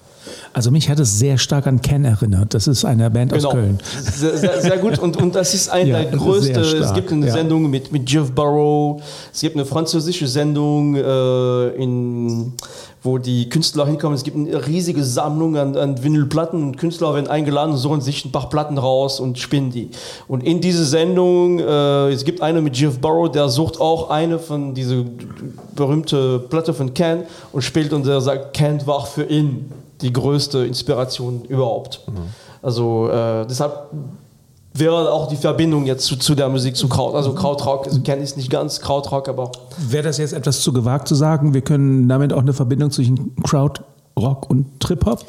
Also 0.54 0.72
mich 0.72 0.90
hat 0.90 1.00
es 1.00 1.20
sehr 1.20 1.38
stark 1.38 1.68
an 1.68 1.82
Ken 1.82 2.06
erinnert. 2.06 2.54
Das 2.54 2.68
ist 2.68 2.86
eine 2.86 3.10
Band 3.10 3.34
aus 3.34 3.40
Genau. 3.40 3.52
Köln. 3.52 3.80
Sehr, 4.02 4.38
sehr, 4.38 4.62
sehr 4.62 4.78
gut. 4.78 5.00
Und, 5.00 5.18
und 5.18 5.36
das 5.36 5.54
ist 5.54 5.70
eine 5.70 5.90
Ja, 5.90 6.04
der 6.04 6.18
größten. 6.18 6.56
Es 6.58 6.94
gibt 6.94 7.12
eine 7.12 7.28
ja. 7.28 7.34
Sendung 7.34 7.70
mit, 7.70 7.92
mit 7.92 8.10
Jeff 8.10 8.32
Barrow. 8.32 9.02
Es 9.34 9.42
gibt 9.42 9.56
eine 9.56 9.66
französische 9.66 10.28
Sendung 10.28 10.96
äh, 10.96 11.68
in 11.82 12.54
wo 13.02 13.18
die 13.18 13.48
Künstler 13.50 13.86
hinkommen. 13.86 14.16
Es 14.16 14.24
gibt 14.24 14.36
eine 14.36 14.68
riesige 14.68 15.04
Sammlung 15.04 15.56
an, 15.58 15.76
an 15.78 16.04
Vinylplatten 16.04 16.62
und 16.62 16.78
Künstler 16.78 17.14
werden 17.14 17.28
eingeladen, 17.28 17.78
suchen 17.78 18.02
sich 18.02 18.26
ein 18.26 18.32
paar 18.32 18.50
Platten 18.50 18.78
raus 18.78 19.20
und 19.20 19.40
spinnen 19.40 19.72
die. 19.72 19.90
Und 20.28 20.44
in 20.44 20.60
diese 20.60 20.86
Sendung, 20.86 21.60
äh, 21.60 22.10
es 22.10 22.26
gibt 22.26 22.42
eine 22.42 22.62
mit 22.62 22.76
Jeff 22.78 23.00
Burrow, 23.00 23.32
der 23.32 23.48
sucht 23.50 23.80
auch 23.80 24.10
eine 24.10 24.40
von 24.40 24.74
diese 24.74 25.06
berühmte 25.76 26.40
Platte 26.40 26.74
von 26.74 26.94
Ken 26.94 27.24
und 27.54 27.62
spielt 27.62 27.94
und 27.94 28.06
er 28.06 28.22
sagt, 28.22 28.54
Ken 28.54 28.86
war 28.86 29.06
für 29.06 29.24
ihn 29.24 29.72
die 30.02 30.14
größte 30.14 30.66
Inspiration 30.66 31.44
überhaupt. 31.46 32.02
Also 32.62 33.10
äh, 33.10 33.46
deshalb 33.48 33.90
wäre 34.74 35.12
auch 35.12 35.28
die 35.28 35.36
Verbindung 35.36 35.86
jetzt 35.86 36.06
zu, 36.06 36.16
zu 36.16 36.36
der 36.36 36.50
Musik 36.50 36.76
zu 36.76 36.88
Kraut. 36.88 37.16
Also 37.16 37.34
Krautrock, 37.34 37.88
also 37.88 38.02
Ken 38.02 38.22
ist 38.22 38.38
nicht 38.38 38.50
ganz 38.50 38.80
Krautrock, 38.82 39.28
aber 39.28 39.52
Wäre 39.78 40.04
das 40.04 40.18
jetzt 40.18 40.34
etwas 40.34 40.62
zu 40.62 40.74
gewagt 40.74 41.08
zu 41.08 41.16
sagen? 41.16 41.54
Wir 41.54 41.62
können 41.62 42.08
damit 42.08 42.34
auch 42.34 42.42
eine 42.42 42.54
Verbindung 42.54 42.92
zwischen 42.92 43.36
Krautrock 43.44 44.50
und 44.50 44.80
Trip-Hop 44.80 45.26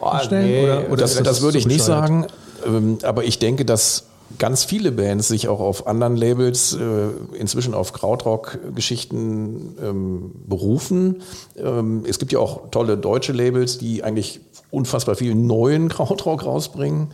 oh, 0.00 0.18
stellen? 0.22 0.64
Oder, 0.64 0.92
oder 0.92 0.96
das, 0.96 1.14
ist 1.14 1.26
das 1.26 1.42
würde 1.42 1.58
ich 1.58 1.66
nicht 1.66 1.82
sagen, 1.82 2.26
ähm, 2.66 2.98
aber 3.02 3.24
ich 3.24 3.38
denke, 3.38 3.64
dass 3.64 4.04
ganz 4.38 4.64
viele 4.64 4.92
Bands 4.92 5.28
sich 5.28 5.48
auch 5.48 5.60
auf 5.60 5.86
anderen 5.86 6.16
Labels 6.16 6.74
äh, 6.74 7.08
inzwischen 7.38 7.74
auf 7.74 7.92
Krautrock-Geschichten 7.92 9.76
ähm, 9.82 10.32
berufen. 10.46 11.22
Ähm, 11.56 12.04
es 12.08 12.18
gibt 12.18 12.32
ja 12.32 12.38
auch 12.38 12.70
tolle 12.70 12.98
deutsche 12.98 13.32
Labels, 13.32 13.78
die 13.78 14.02
eigentlich 14.02 14.40
unfassbar 14.70 15.14
viel 15.14 15.34
neuen 15.34 15.88
Krautrock 15.88 16.44
rausbringen. 16.44 17.08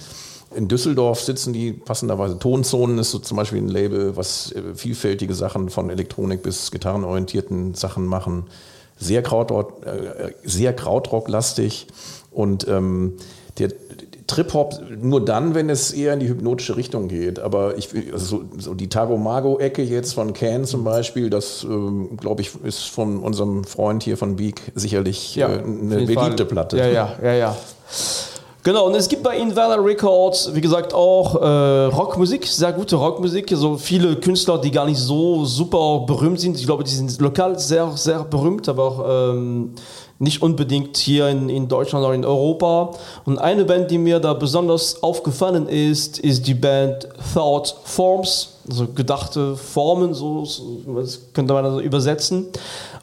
In 0.55 0.69
Düsseldorf 0.69 1.21
sitzen 1.21 1.53
die 1.53 1.73
passenderweise 1.73 2.39
Tonzonen 2.39 2.99
ist 2.99 3.11
so 3.11 3.19
zum 3.19 3.37
Beispiel 3.37 3.59
ein 3.59 3.69
Label, 3.69 4.17
was 4.17 4.53
äh, 4.53 4.75
vielfältige 4.75 5.35
Sachen 5.35 5.71
von 5.71 5.91
Elektronik 5.91 6.43
bis 6.43 6.71
gitarrenorientierten 6.71 7.75
Sachen 7.75 8.07
machen. 8.07 8.45
Sehr 8.99 9.23
Krautrock, 9.23 9.85
äh, 9.87 10.33
sehr 10.45 10.75
Krautrock-lastig 10.75 11.87
und 12.31 12.67
ähm, 12.69 13.15
der 13.59 13.71
Trip-Hop 14.27 14.81
nur 15.01 15.25
dann, 15.25 15.55
wenn 15.55 15.71
es 15.71 15.93
eher 15.93 16.15
in 16.15 16.21
die 16.21 16.29
hypnotische 16.29 16.77
Richtung 16.77 17.09
geht. 17.09 17.39
Aber 17.39 17.77
ich, 17.77 17.89
also 18.13 18.45
so, 18.59 18.75
die 18.75 18.89
Tago-Mago-Ecke 18.89 19.83
jetzt 19.83 20.15
von 20.15 20.33
Can 20.33 20.65
zum 20.65 20.85
Beispiel, 20.85 21.31
das 21.31 21.65
ähm, 21.65 22.17
glaube 22.17 22.43
ich, 22.43 22.51
ist 22.65 22.85
von 22.85 23.21
unserem 23.21 23.65
Freund 23.65 24.03
hier 24.03 24.17
von 24.17 24.37
Beak 24.37 24.61
sicherlich 24.75 25.37
äh, 25.39 25.45
auf 25.45 25.51
eine 25.51 26.01
jeden 26.01 26.15
Fall. 26.15 26.25
beliebte 26.25 26.45
Platte. 26.45 26.79
Ja, 26.79 26.87
ja, 26.87 27.17
ja, 27.23 27.33
ja. 27.35 27.57
Genau, 28.65 28.87
und 28.87 28.95
es 28.95 29.09
gibt 29.09 29.25
bei 29.25 29.37
Inverna 29.37 29.75
Records, 29.75 30.55
wie 30.55 30.61
gesagt, 30.61 30.95
auch 30.95 31.35
äh, 31.35 31.87
Rockmusik, 31.87 32.47
sehr 32.47 32.73
gute 32.73 32.95
Rockmusik. 32.95 33.51
So 33.53 33.77
viele 33.77 34.15
Künstler, 34.15 34.59
die 34.59 34.71
gar 34.71 34.87
nicht 34.87 35.01
so 35.01 35.45
super 35.45 36.05
berühmt 36.07 36.39
sind. 36.39 36.57
Ich 36.57 36.67
glaube, 36.67 36.85
die 36.85 36.93
sind 36.93 37.21
lokal 37.21 37.59
sehr, 37.59 37.91
sehr 37.97 38.23
berühmt, 38.23 38.69
aber 38.69 38.85
auch 38.85 39.33
ähm, 39.35 39.73
nicht 40.23 40.41
unbedingt 40.41 40.97
hier 40.99 41.29
in, 41.29 41.49
in 41.49 41.67
Deutschland 41.67 42.05
oder 42.05 42.15
in 42.15 42.25
Europa. 42.25 42.93
Und 43.25 43.39
eine 43.39 43.65
Band, 43.65 43.91
die 43.91 43.99
mir 43.99 44.21
da 44.21 44.35
besonders 44.35 45.03
aufgefallen 45.03 45.69
ist, 45.69 46.21
ist 46.21 46.47
die 46.47 46.55
Band 46.55 47.09
Thought 47.35 47.75
Forms, 47.83 48.51
also 48.71 48.87
gedachte 48.87 49.57
Formen, 49.57 50.15
so, 50.15 50.47
das 50.97 51.19
könnte 51.33 51.53
man 51.53 51.65
also 51.65 51.81
übersetzen. 51.81 52.47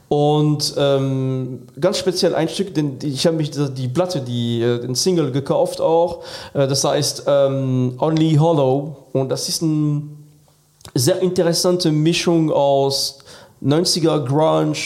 Und 0.08 0.74
ähm, 0.78 1.64
ganz 1.80 1.98
speziell 1.98 2.34
ein 2.36 2.48
Stück, 2.48 2.74
denn 2.74 2.98
ich 3.04 3.28
habe 3.28 3.36
mich 3.36 3.52
die, 3.52 3.70
die 3.70 3.90
Platte, 3.90 4.22
die, 4.22 4.62
äh, 4.62 4.80
den 4.80 4.96
Single 4.96 5.32
gekauft 5.32 5.82
auch. 5.82 6.24
Äh, 6.54 6.68
das 6.68 6.86
heißt 6.86 7.24
ähm, 7.28 7.96
Only 8.00 8.36
Hollow. 8.36 8.96
Und 9.12 9.28
das 9.28 9.50
ist 9.50 9.62
eine 9.62 10.04
sehr 10.96 11.22
interessante 11.22 11.92
Mischung 11.92 12.50
aus 12.50 13.20
90er 13.62 14.26
Grunge, 14.26 14.78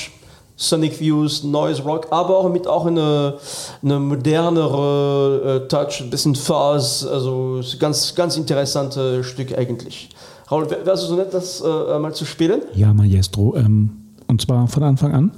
Sonic 0.63 1.00
Views, 1.00 1.43
Noise 1.43 1.84
Rock, 1.84 2.08
aber 2.12 2.38
auch 2.38 2.50
mit 2.50 2.67
auch 2.67 2.86
eine, 2.86 3.36
eine 3.84 4.00
modernere 4.00 5.63
äh, 5.65 5.67
Touch, 5.67 6.01
ein 6.01 6.10
bisschen 6.10 6.36
Fuzz, 6.36 7.05
also 7.05 7.62
ganz, 7.79 8.15
ganz 8.15 8.38
interessantes 8.38 9.25
Stück 9.25 9.58
eigentlich. 9.58 10.10
Raul, 10.50 10.70
wär- 10.70 10.86
wärst 10.86 11.03
du 11.03 11.08
so 11.08 11.15
nett, 11.15 11.34
das 11.34 11.62
äh, 11.62 12.00
mal 12.00 12.13
zu 12.13 12.25
spielen? 12.25 12.62
Ja, 12.74 12.93
Maestro. 12.93 13.55
Ähm, 13.55 13.89
und 14.27 14.41
zwar 14.41 14.67
von 14.67 14.84
Anfang 14.84 15.13
an. 15.13 15.32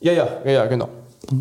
Ja, 0.00 0.12
ja, 0.12 0.28
ja, 0.44 0.50
ja, 0.50 0.66
genau. 0.66 0.88
I 1.32 1.36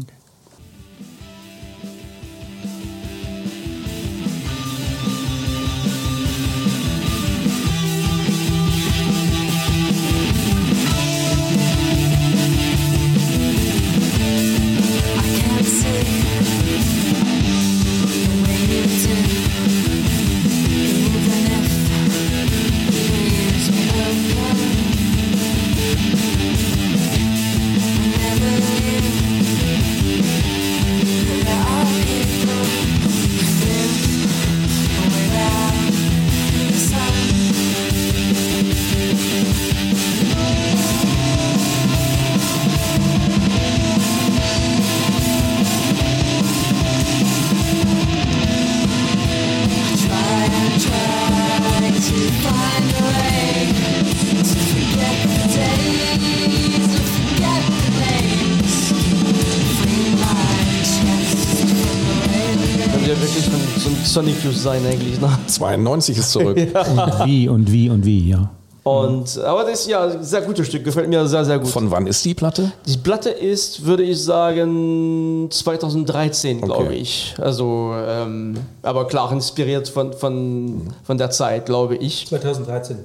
so 64.17 64.21
ein, 64.21 64.25
so 64.25 64.31
ein 64.31 64.36
Sonic 64.36 64.43
Youth 64.43 64.57
sein 64.57 64.86
eigentlich. 64.86 65.19
Ne? 65.21 65.29
92 65.47 66.17
ist 66.17 66.31
zurück. 66.31 66.57
Und 66.74 67.25
wie 67.25 67.50
und 67.50 67.71
wie 67.71 67.89
und 67.89 68.05
wie, 68.05 68.29
ja. 68.29 68.50
Und, 68.83 69.38
aber 69.39 69.65
das 69.65 69.81
ist 69.81 69.89
ja 69.89 70.05
ein 70.05 70.24
sehr 70.24 70.41
gutes 70.41 70.67
Stück, 70.67 70.86
gefällt 70.86 71.09
mir 71.09 71.27
sehr, 71.27 71.43
sehr 71.43 71.59
gut. 71.59 71.67
Von 71.67 71.91
wann 71.91 72.07
ist 72.07 72.24
die 72.24 72.33
Platte? 72.33 72.71
Die 72.86 72.97
Platte 72.97 73.29
ist, 73.29 73.86
würde 73.86 74.03
ich 74.03 74.24
sagen, 74.24 75.50
2013, 75.51 76.62
glaube 76.62 76.86
Okay. 76.86 76.95
ich. 76.95 77.36
Also, 77.38 77.91
ähm, 78.07 78.55
aber 78.83 79.05
klar 79.07 79.29
inspiriert 79.33 79.89
von, 79.89 80.13
von, 80.13 80.83
von 81.03 81.17
der 81.17 81.31
Zeit, 81.31 81.65
glaube 81.65 81.97
ich. 81.97 82.27
2013. 82.27 82.97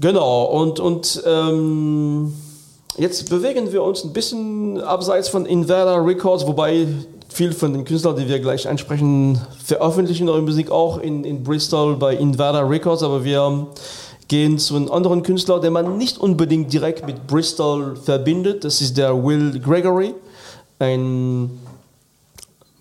Genau, 0.00 0.44
und, 0.44 0.80
und 0.80 1.22
ähm, 1.26 2.32
jetzt 2.96 3.28
bewegen 3.28 3.72
wir 3.72 3.82
uns 3.82 4.04
ein 4.04 4.14
bisschen 4.14 4.80
abseits 4.80 5.28
von 5.28 5.44
Inverter 5.44 6.02
Records, 6.04 6.46
wobei 6.46 6.86
viel 7.32 7.52
von 7.52 7.72
den 7.72 7.84
Künstlern, 7.84 8.16
die 8.16 8.28
wir 8.28 8.40
gleich 8.40 8.68
ansprechen, 8.68 9.40
veröffentlichen 9.64 10.28
ihre 10.28 10.42
Musik 10.42 10.70
auch 10.70 10.98
in, 10.98 11.24
in 11.24 11.42
Bristol 11.42 11.96
bei 11.96 12.14
Inverter 12.14 12.68
Records, 12.68 13.02
aber 13.02 13.24
wir 13.24 13.68
gehen 14.28 14.58
zu 14.58 14.76
einem 14.76 14.90
anderen 14.90 15.22
Künstler, 15.22 15.60
den 15.60 15.72
man 15.72 15.98
nicht 15.98 16.18
unbedingt 16.18 16.72
direkt 16.72 17.06
mit 17.06 17.26
Bristol 17.26 17.96
verbindet. 17.96 18.64
Das 18.64 18.80
ist 18.80 18.96
der 18.96 19.24
Will 19.24 19.60
Gregory, 19.60 20.14
ein 20.78 21.50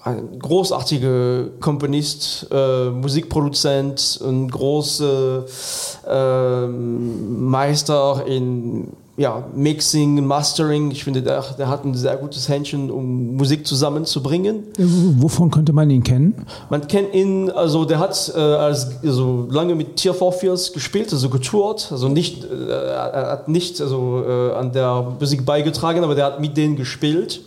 ein 0.04 0.40
großartiger 0.40 1.50
Komponist, 1.60 2.48
äh, 2.52 2.90
Musikproduzent, 2.90 4.20
ein 4.26 4.50
großer 4.50 5.46
ähm, 6.08 7.50
Meister 7.50 8.24
in 8.26 8.88
ja, 9.18 9.44
Mixing, 9.54 10.26
Mastering. 10.26 10.92
Ich 10.92 11.04
finde, 11.04 11.22
der, 11.22 11.44
der 11.58 11.68
hat 11.68 11.84
ein 11.84 11.94
sehr 11.94 12.16
gutes 12.16 12.48
Händchen, 12.48 12.90
um 12.90 13.36
Musik 13.36 13.68
zusammenzubringen. 13.68 14.64
Wovon 14.78 15.52
könnte 15.52 15.74
man 15.74 15.90
ihn 15.90 16.04
kennen? 16.04 16.46
Man 16.70 16.88
kennt 16.88 17.14
ihn, 17.14 17.50
also 17.52 17.86
der 17.86 18.00
hat 18.00 18.32
äh, 18.36 18.40
als, 18.40 19.04
also 19.04 19.48
lange 19.50 19.76
mit 19.76 19.98
Tier 19.98 20.14
44 20.14 20.74
gespielt, 20.74 21.12
also 21.12 21.30
getourt, 21.30 21.90
also 21.92 22.08
nicht, 22.08 22.46
äh, 22.46 22.70
er 22.70 23.32
hat 23.32 23.48
nicht 23.48 23.82
also, 23.82 24.24
äh, 24.26 24.54
an 24.54 24.72
der 24.72 25.16
Musik 25.20 25.46
beigetragen, 25.46 26.04
aber 26.04 26.16
der 26.16 26.26
hat 26.26 26.40
mit 26.40 26.56
denen 26.56 26.76
gespielt. 26.76 27.42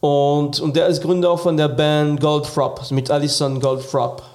Und, 0.00 0.58
und 0.58 0.74
der 0.74 0.88
ist 0.88 1.00
Gründer 1.00 1.38
von 1.38 1.56
der 1.56 1.68
Band 1.68 2.20
Goldfrapp, 2.20 2.80
also 2.80 2.92
mit 2.92 3.08
Alison 3.08 3.60
Goldfrapp. 3.60 4.31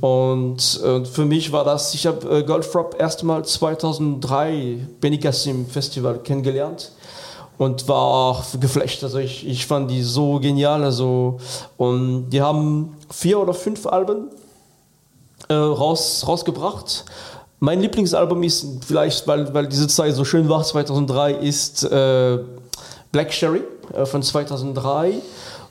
Und 0.00 0.80
äh, 0.84 1.04
für 1.04 1.24
mich 1.24 1.50
war 1.50 1.64
das, 1.64 1.92
ich 1.94 2.06
habe 2.06 2.38
äh, 2.38 2.42
Goldfrapp 2.44 3.00
erstmal 3.00 3.44
2003 3.44 4.86
Benicassim 5.00 5.66
Festival 5.66 6.20
kennengelernt 6.20 6.92
und 7.58 7.88
war 7.88 8.02
auch 8.02 8.44
geflasht. 8.60 9.02
Also 9.02 9.18
ich, 9.18 9.46
ich 9.46 9.66
fand 9.66 9.90
die 9.90 10.02
so 10.02 10.38
genial. 10.38 10.84
Also, 10.84 11.38
und 11.76 12.30
die 12.30 12.40
haben 12.40 12.96
vier 13.10 13.40
oder 13.40 13.52
fünf 13.52 13.86
Alben 13.86 14.28
äh, 15.48 15.54
raus, 15.54 16.24
rausgebracht. 16.26 17.04
Mein 17.58 17.80
Lieblingsalbum 17.80 18.42
ist 18.44 18.66
vielleicht, 18.86 19.26
weil, 19.26 19.52
weil 19.52 19.66
diese 19.66 19.88
Zeit 19.88 20.14
so 20.14 20.24
schön 20.24 20.48
war, 20.48 20.62
2003, 20.62 21.32
ist 21.34 21.82
äh, 21.82 22.38
Black 23.12 23.32
Sherry 23.32 23.62
äh, 23.92 24.06
von 24.06 24.22
2003. 24.22 25.14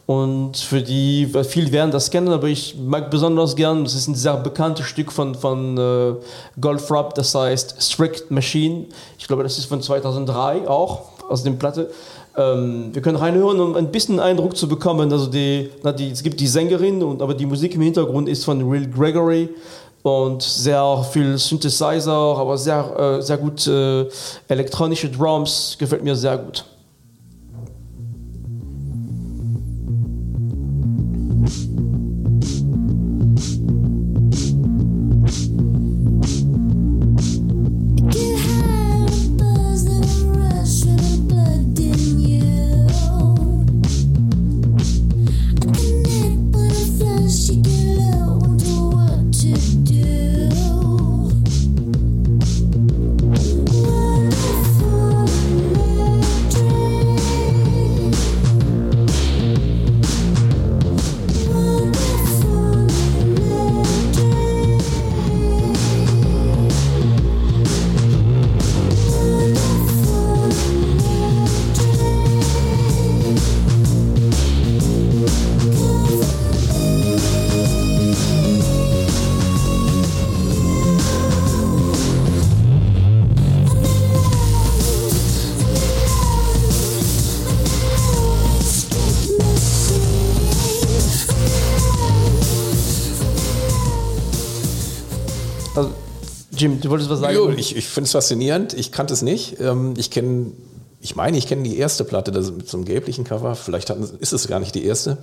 Und 0.09 0.57
für 0.57 0.81
die, 0.81 1.31
viele 1.47 1.71
werden 1.71 1.91
das 1.91 2.09
kennen, 2.09 2.29
aber 2.29 2.47
ich 2.47 2.75
mag 2.83 3.11
besonders 3.11 3.55
gern, 3.55 3.83
das 3.83 3.93
ist 3.93 4.07
ein 4.07 4.15
sehr 4.15 4.37
bekanntes 4.37 4.87
Stück 4.87 5.11
von, 5.11 5.35
von 5.35 5.77
äh, 5.77 6.15
Goldfrapp, 6.59 7.13
das 7.13 7.35
heißt 7.35 7.75
Strict 7.79 8.23
Machine. 8.31 8.85
Ich 9.19 9.27
glaube, 9.27 9.43
das 9.43 9.59
ist 9.59 9.65
von 9.65 9.83
2003 9.83 10.67
auch, 10.67 11.01
aus 11.29 11.43
dem 11.43 11.59
Platte. 11.59 11.91
Ähm, 12.35 12.89
wir 12.91 13.03
können 13.03 13.17
reinhören, 13.17 13.59
um 13.59 13.75
ein 13.75 13.91
bisschen 13.91 14.19
Eindruck 14.19 14.57
zu 14.57 14.67
bekommen. 14.67 15.13
Also 15.13 15.27
die, 15.27 15.69
na, 15.83 15.91
die, 15.91 16.09
es 16.09 16.23
gibt 16.23 16.39
die 16.39 16.47
Sängerin, 16.47 17.03
und, 17.03 17.21
aber 17.21 17.35
die 17.35 17.45
Musik 17.45 17.75
im 17.75 17.81
Hintergrund 17.81 18.27
ist 18.29 18.45
von 18.45 18.67
Will 18.67 18.89
Gregory 18.89 19.47
und 20.01 20.41
sehr 20.41 21.05
viel 21.11 21.37
Synthesizer, 21.37 22.11
aber 22.11 22.57
sehr, 22.57 23.19
äh, 23.19 23.21
sehr 23.21 23.37
gut 23.37 23.67
äh, 23.67 24.07
elektronische 24.47 25.07
Drums, 25.07 25.75
gefällt 25.77 26.03
mir 26.03 26.15
sehr 26.15 26.39
gut. 26.39 26.65
Jim, 96.59 96.79
du 96.81 96.89
wolltest 96.89 97.09
was 97.09 97.19
sagen? 97.19 97.35
Jo, 97.35 97.49
ich 97.49 97.75
ich 97.75 97.87
finde 97.87 98.05
es 98.07 98.11
faszinierend. 98.11 98.73
Ich 98.73 98.91
kannte 98.91 99.13
es 99.13 99.21
nicht. 99.21 99.59
Ähm, 99.59 99.93
Ich 99.97 100.11
kenne, 100.11 100.51
ich 101.01 101.15
meine, 101.15 101.37
ich 101.37 101.47
kenne 101.47 101.63
die 101.63 101.77
erste 101.77 102.03
Platte 102.03 102.31
das 102.31 102.51
mit 102.51 102.67
so 102.69 102.75
einem 102.77 102.85
gelblichen 102.85 103.23
Cover. 103.23 103.55
Vielleicht 103.55 103.89
hatten, 103.89 104.03
ist 104.19 104.33
es 104.33 104.47
gar 104.47 104.59
nicht 104.59 104.75
die 104.75 104.85
erste. 104.85 105.17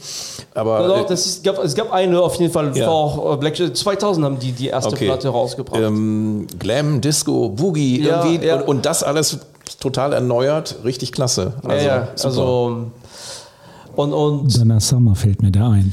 Aber 0.54 0.76
Also, 0.78 0.94
äh, 0.94 1.06
das 1.06 1.26
ist, 1.26 1.44
gab, 1.44 1.62
es 1.62 1.74
gab 1.74 1.92
eine 1.92 2.20
auf 2.22 2.36
jeden 2.36 2.50
Fall 2.52 2.74
Ja. 2.76 2.86
vor 2.86 3.34
äh, 3.34 3.36
Black 3.36 3.56
2000 3.76 4.24
haben 4.24 4.38
die 4.38 4.52
die 4.52 4.68
erste 4.68 4.92
Okay. 4.94 5.04
Platte 5.06 5.28
rausgebracht. 5.28 5.80
ähm, 5.82 6.46
Glam, 6.58 7.00
Disco, 7.02 7.50
Boogie 7.50 8.02
Ja, 8.02 8.24
irgendwie 8.24 8.46
ja. 8.46 8.56
Und, 8.60 8.68
und 8.68 8.86
das 8.86 9.02
alles 9.02 9.38
total 9.78 10.14
erneuert. 10.14 10.76
Richtig 10.84 11.12
klasse. 11.12 11.52
ja, 11.62 11.68
Also, 11.68 11.86
ja, 11.86 12.08
super. 12.16 12.26
also 12.28 12.86
und 13.96 14.12
und 14.12 14.58
Donna 14.58 14.80
Summer 14.80 15.14
fällt 15.14 15.42
mir 15.42 15.50
da 15.50 15.70
ein. 15.70 15.92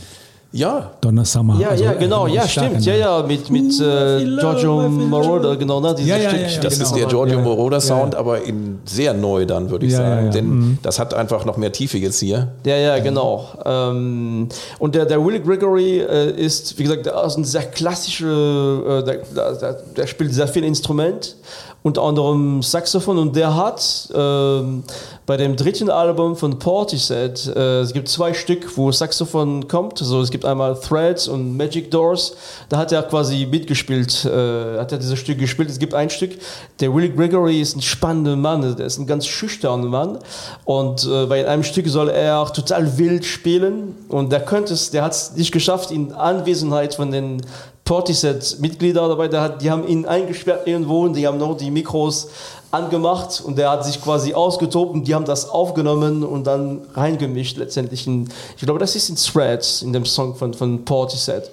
Ja, 0.53 0.91
Donna 1.01 1.25
Summer. 1.25 1.59
ja, 1.59 1.69
also, 1.69 1.83
ja, 1.83 1.93
genau, 1.93 2.27
äh, 2.27 2.35
ja, 2.35 2.47
stimmt, 2.47 2.85
ja, 2.85 2.93
an- 2.93 2.99
ja, 2.99 3.23
mit 3.27 3.49
mit 3.49 3.79
äh, 3.81 4.23
Giorgio 4.39 4.87
Moroder, 4.87 5.55
genau, 5.57 5.79
ne, 5.81 5.95
Ja, 5.99 6.15
ja, 6.17 6.31
ja, 6.31 6.37
ja, 6.47 6.59
das 6.61 6.73
genau. 6.75 6.85
ist 6.85 6.95
der 6.95 7.05
Giorgio 7.07 7.37
Ja. 7.37 7.43
Moroder 7.43 7.81
Sound, 7.81 8.13
Ja, 8.13 8.19
aber 8.19 8.41
in 8.43 8.79
sehr 8.85 9.13
neu 9.13 9.45
dann, 9.45 9.69
würde 9.71 9.85
ich 9.87 9.91
Ja, 9.93 10.01
ja, 10.01 10.09
sagen. 10.09 10.25
ja. 10.27 10.31
Denn 10.31 10.45
Mhm. 10.49 10.77
das 10.83 10.99
hat 10.99 11.13
einfach 11.13 11.43
noch 11.45 11.57
mehr 11.57 11.71
Tiefe 11.71 11.97
jetzt 11.97 12.19
hier. 12.19 12.49
Ja, 12.65 12.77
ja, 12.77 12.99
genau. 12.99 13.45
Ähm, 13.65 14.47
und 14.79 14.93
der, 14.95 15.05
der 15.05 15.25
Willie 15.25 15.41
Gregory 15.41 15.99
äh, 15.99 16.31
ist, 16.31 16.77
wie 16.77 16.83
gesagt, 16.83 17.05
der 17.07 17.23
ist 17.23 17.37
ein 17.37 17.43
sehr 17.45 17.63
klassischer, 17.63 18.99
äh, 18.99 19.03
der, 19.03 19.17
der, 19.59 19.73
der 19.97 20.07
spielt 20.07 20.33
sehr 20.33 20.47
viel 20.47 20.63
Instrument, 20.63 21.35
unter 21.83 22.01
anderem 22.01 22.63
Saxophon. 22.63 23.17
Und 23.17 23.35
der 23.35 23.55
hat 23.55 24.09
ähm, 24.15 24.83
bei 25.25 25.37
dem 25.37 25.55
dritten 25.55 25.89
Album 25.89 26.35
von 26.35 26.57
Portishead, 26.57 27.47
äh, 27.55 27.81
es 27.81 27.93
gibt 27.93 28.07
zwei 28.09 28.33
Stück, 28.33 28.77
wo 28.77 28.91
Saxophon 28.91 29.67
kommt, 29.67 30.01
also 30.01 30.21
es 30.21 30.31
gibt 30.31 30.45
einmal 30.45 30.75
Threads 30.79 31.27
und 31.27 31.55
Magic 31.55 31.91
Doors, 31.91 32.35
da 32.69 32.77
hat 32.77 32.91
er 32.91 33.03
quasi 33.03 33.45
mitgespielt, 33.45 34.25
äh, 34.25 34.79
hat 34.79 34.91
er 34.91 34.97
dieses 34.97 35.19
Stück 35.19 35.37
gespielt, 35.37 35.69
es 35.69 35.79
gibt 35.79 35.93
ein 35.93 36.09
Stück, 36.09 36.31
der 36.79 36.93
Willie 36.93 37.09
Gregory 37.09 37.61
ist 37.61 37.75
ein 37.75 37.81
spannender 37.81 38.35
Mann, 38.35 38.75
der 38.75 38.85
ist 38.85 38.97
ein 38.97 39.07
ganz 39.07 39.27
schüchterner 39.27 39.87
Mann. 39.87 40.19
Und 40.65 41.05
äh, 41.05 41.25
bei 41.25 41.47
einem 41.47 41.63
Stück 41.63 41.87
soll 41.87 42.09
er 42.09 42.45
total 42.53 42.97
wild 42.97 43.25
spielen. 43.25 43.95
Und 44.09 44.31
der 44.31 44.41
könnte 44.41 44.73
es, 44.73 44.91
der 44.91 45.03
hat 45.03 45.13
es 45.13 45.35
nicht 45.35 45.51
geschafft 45.51 45.91
in 45.91 46.13
Anwesenheit 46.13 46.95
von 46.95 47.11
den 47.11 47.41
Portishead-Mitgliedern 47.85 49.09
dabei, 49.09 49.27
der 49.27 49.41
hat, 49.41 49.61
die 49.61 49.69
haben 49.69 49.85
ihn 49.87 50.05
eingesperrt 50.05 50.67
irgendwo 50.67 51.01
und 51.01 51.15
die 51.15 51.27
haben 51.27 51.37
noch 51.37 51.57
die 51.57 51.69
Mikros 51.69 52.29
angemacht 52.71 53.41
und 53.45 53.57
der 53.57 53.69
hat 53.69 53.85
sich 53.85 54.01
quasi 54.01 54.33
ausgetobt 54.33 54.93
und 54.93 55.07
die 55.07 55.13
haben 55.13 55.25
das 55.25 55.49
aufgenommen 55.49 56.23
und 56.23 56.47
dann 56.47 56.81
reingemischt 56.93 57.57
letztendlich. 57.57 58.07
In, 58.07 58.29
ich 58.57 58.63
glaube, 58.63 58.79
das 58.79 58.95
ist 58.95 59.09
in 59.09 59.15
Threads, 59.15 59.81
in 59.81 59.93
dem 59.93 60.05
Song 60.05 60.35
von, 60.35 60.53
von 60.53 60.83
Portishead. 60.85 61.51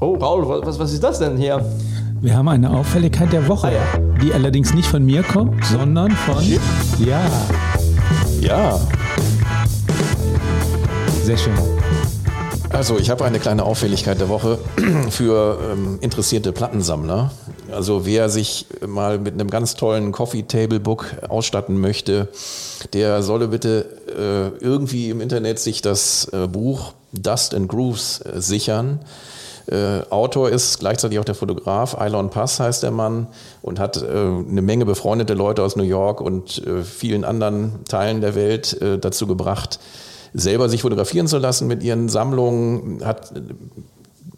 Oh, 0.00 0.14
Raul, 0.14 0.62
was, 0.64 0.78
was 0.78 0.92
ist 0.92 1.02
das 1.02 1.18
denn 1.18 1.36
hier? 1.36 1.64
Wir 2.20 2.36
haben 2.36 2.48
eine 2.48 2.70
Auffälligkeit 2.70 3.32
der 3.32 3.46
Woche, 3.48 3.68
Ah, 3.68 3.98
die 4.22 4.32
allerdings 4.32 4.74
nicht 4.74 4.88
von 4.88 5.04
mir 5.04 5.22
kommt, 5.22 5.64
sondern 5.64 6.10
von. 6.10 6.44
Ja, 6.98 7.20
Ja, 8.40 8.80
sehr 11.24 11.36
schön. 11.36 11.77
Also 12.70 12.98
ich 12.98 13.10
habe 13.10 13.24
eine 13.24 13.38
kleine 13.38 13.64
Auffälligkeit 13.64 14.20
der 14.20 14.28
Woche 14.28 14.58
für 15.10 15.58
ähm, 15.72 15.98
interessierte 16.00 16.52
Plattensammler. 16.52 17.32
Also 17.72 18.06
wer 18.06 18.28
sich 18.28 18.66
mal 18.86 19.18
mit 19.18 19.34
einem 19.34 19.50
ganz 19.50 19.74
tollen 19.74 20.12
Coffee 20.12 20.42
Table 20.42 20.80
Book 20.80 21.06
ausstatten 21.28 21.80
möchte, 21.80 22.28
der 22.92 23.22
solle 23.22 23.48
bitte 23.48 24.52
äh, 24.60 24.64
irgendwie 24.64 25.10
im 25.10 25.20
Internet 25.20 25.58
sich 25.58 25.82
das 25.82 26.28
äh, 26.32 26.46
Buch 26.46 26.92
Dust 27.12 27.54
and 27.54 27.68
Grooves 27.68 28.20
äh, 28.20 28.40
sichern. 28.40 29.00
Äh, 29.66 30.00
Autor 30.10 30.48
ist 30.50 30.78
gleichzeitig 30.78 31.18
auch 31.18 31.24
der 31.24 31.34
Fotograf, 31.34 31.96
Ilon 32.00 32.30
Pass 32.30 32.58
heißt 32.58 32.82
der 32.82 32.90
Mann 32.90 33.26
und 33.60 33.78
hat 33.78 33.98
äh, 33.98 34.06
eine 34.08 34.62
Menge 34.62 34.86
befreundete 34.86 35.34
Leute 35.34 35.62
aus 35.62 35.76
New 35.76 35.82
York 35.82 36.20
und 36.20 36.66
äh, 36.66 36.82
vielen 36.82 37.24
anderen 37.24 37.84
Teilen 37.84 38.20
der 38.20 38.34
Welt 38.34 38.78
dazu 38.80 39.26
gebracht, 39.26 39.78
selber 40.34 40.68
sich 40.68 40.82
fotografieren 40.82 41.26
zu 41.26 41.38
lassen 41.38 41.66
mit 41.68 41.82
ihren 41.82 42.08
Sammlungen, 42.08 43.04
hat 43.04 43.32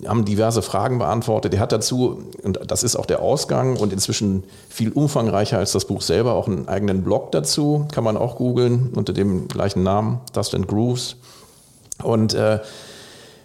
haben 0.06 0.24
diverse 0.24 0.62
Fragen 0.62 0.98
beantwortet. 0.98 1.54
Er 1.54 1.60
hat 1.60 1.72
dazu, 1.72 2.22
und 2.42 2.58
das 2.66 2.82
ist 2.82 2.96
auch 2.96 3.06
der 3.06 3.20
Ausgang 3.20 3.76
und 3.76 3.92
inzwischen 3.92 4.44
viel 4.68 4.90
umfangreicher 4.90 5.58
als 5.58 5.72
das 5.72 5.84
Buch 5.84 6.02
selber, 6.02 6.34
auch 6.34 6.46
einen 6.46 6.68
eigenen 6.68 7.02
Blog 7.02 7.32
dazu, 7.32 7.86
kann 7.92 8.04
man 8.04 8.16
auch 8.16 8.36
googeln 8.36 8.90
unter 8.94 9.12
dem 9.12 9.48
gleichen 9.48 9.82
Namen, 9.82 10.20
Dust 10.32 10.54
and 10.54 10.68
Grooves. 10.68 11.16
Und 12.02 12.34
äh, 12.34 12.60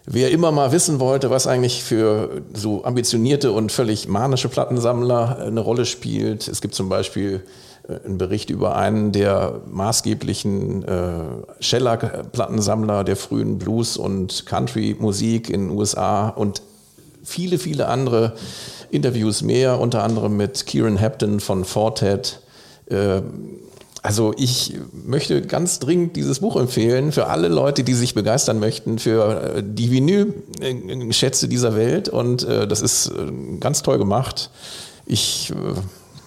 wer 0.06 0.32
immer 0.32 0.52
mal 0.52 0.72
wissen 0.72 1.00
wollte, 1.00 1.30
was 1.30 1.48
eigentlich 1.48 1.84
für 1.84 2.42
so 2.54 2.86
ambitionierte 2.86 3.52
und 3.52 3.72
völlig 3.72 4.08
manische 4.08 4.48
Plattensammler 4.48 5.40
eine 5.40 5.60
Rolle 5.60 5.86
spielt, 5.86 6.48
es 6.48 6.62
gibt 6.62 6.74
zum 6.76 6.88
Beispiel 6.88 7.36
äh, 7.36 7.42
einen 8.06 8.18
Bericht 8.18 8.50
über 8.50 8.76
einen 8.76 9.12
der 9.12 9.62
maßgeblichen 9.70 10.84
äh, 10.84 11.12
Shellac-Plattensammler 11.60 13.04
der 13.04 13.16
frühen 13.16 13.58
Blues- 13.58 13.98
und 13.98 14.46
Country-Musik 14.46 15.50
in 15.50 15.68
den 15.68 15.78
USA 15.78 16.30
und 16.30 16.62
viele, 17.24 17.60
viele 17.60 17.88
andere 17.88 18.34
Interviews 18.92 19.42
mehr, 19.42 19.80
unter 19.80 20.04
anderem 20.04 20.38
mit 20.38 20.66
Kieran 20.66 21.00
Hampton 21.00 21.40
von 21.40 21.66
Fortet. 21.66 22.42
Äh, 22.88 23.22
also 24.02 24.34
ich 24.38 24.76
möchte 24.94 25.42
ganz 25.42 25.80
dringend 25.80 26.16
dieses 26.16 26.40
Buch 26.40 26.58
empfehlen 26.58 27.12
für 27.12 27.26
alle 27.26 27.48
Leute, 27.48 27.84
die 27.84 27.96
sich 27.96 28.14
begeistern 28.14 28.60
möchten 28.60 29.00
für 29.00 29.56
äh, 29.56 29.64
die 29.66 29.90
Vinyl-Schätze 29.90 31.48
dieser 31.48 31.76
Welt. 31.76 32.08
Und 32.10 32.44
äh, 32.44 32.68
das 32.68 32.82
ist 32.82 33.08
äh, 33.08 33.58
ganz 33.60 33.82
toll 33.82 33.98
gemacht. 33.98 34.52
Ich 35.08 35.52
äh, 35.52 35.80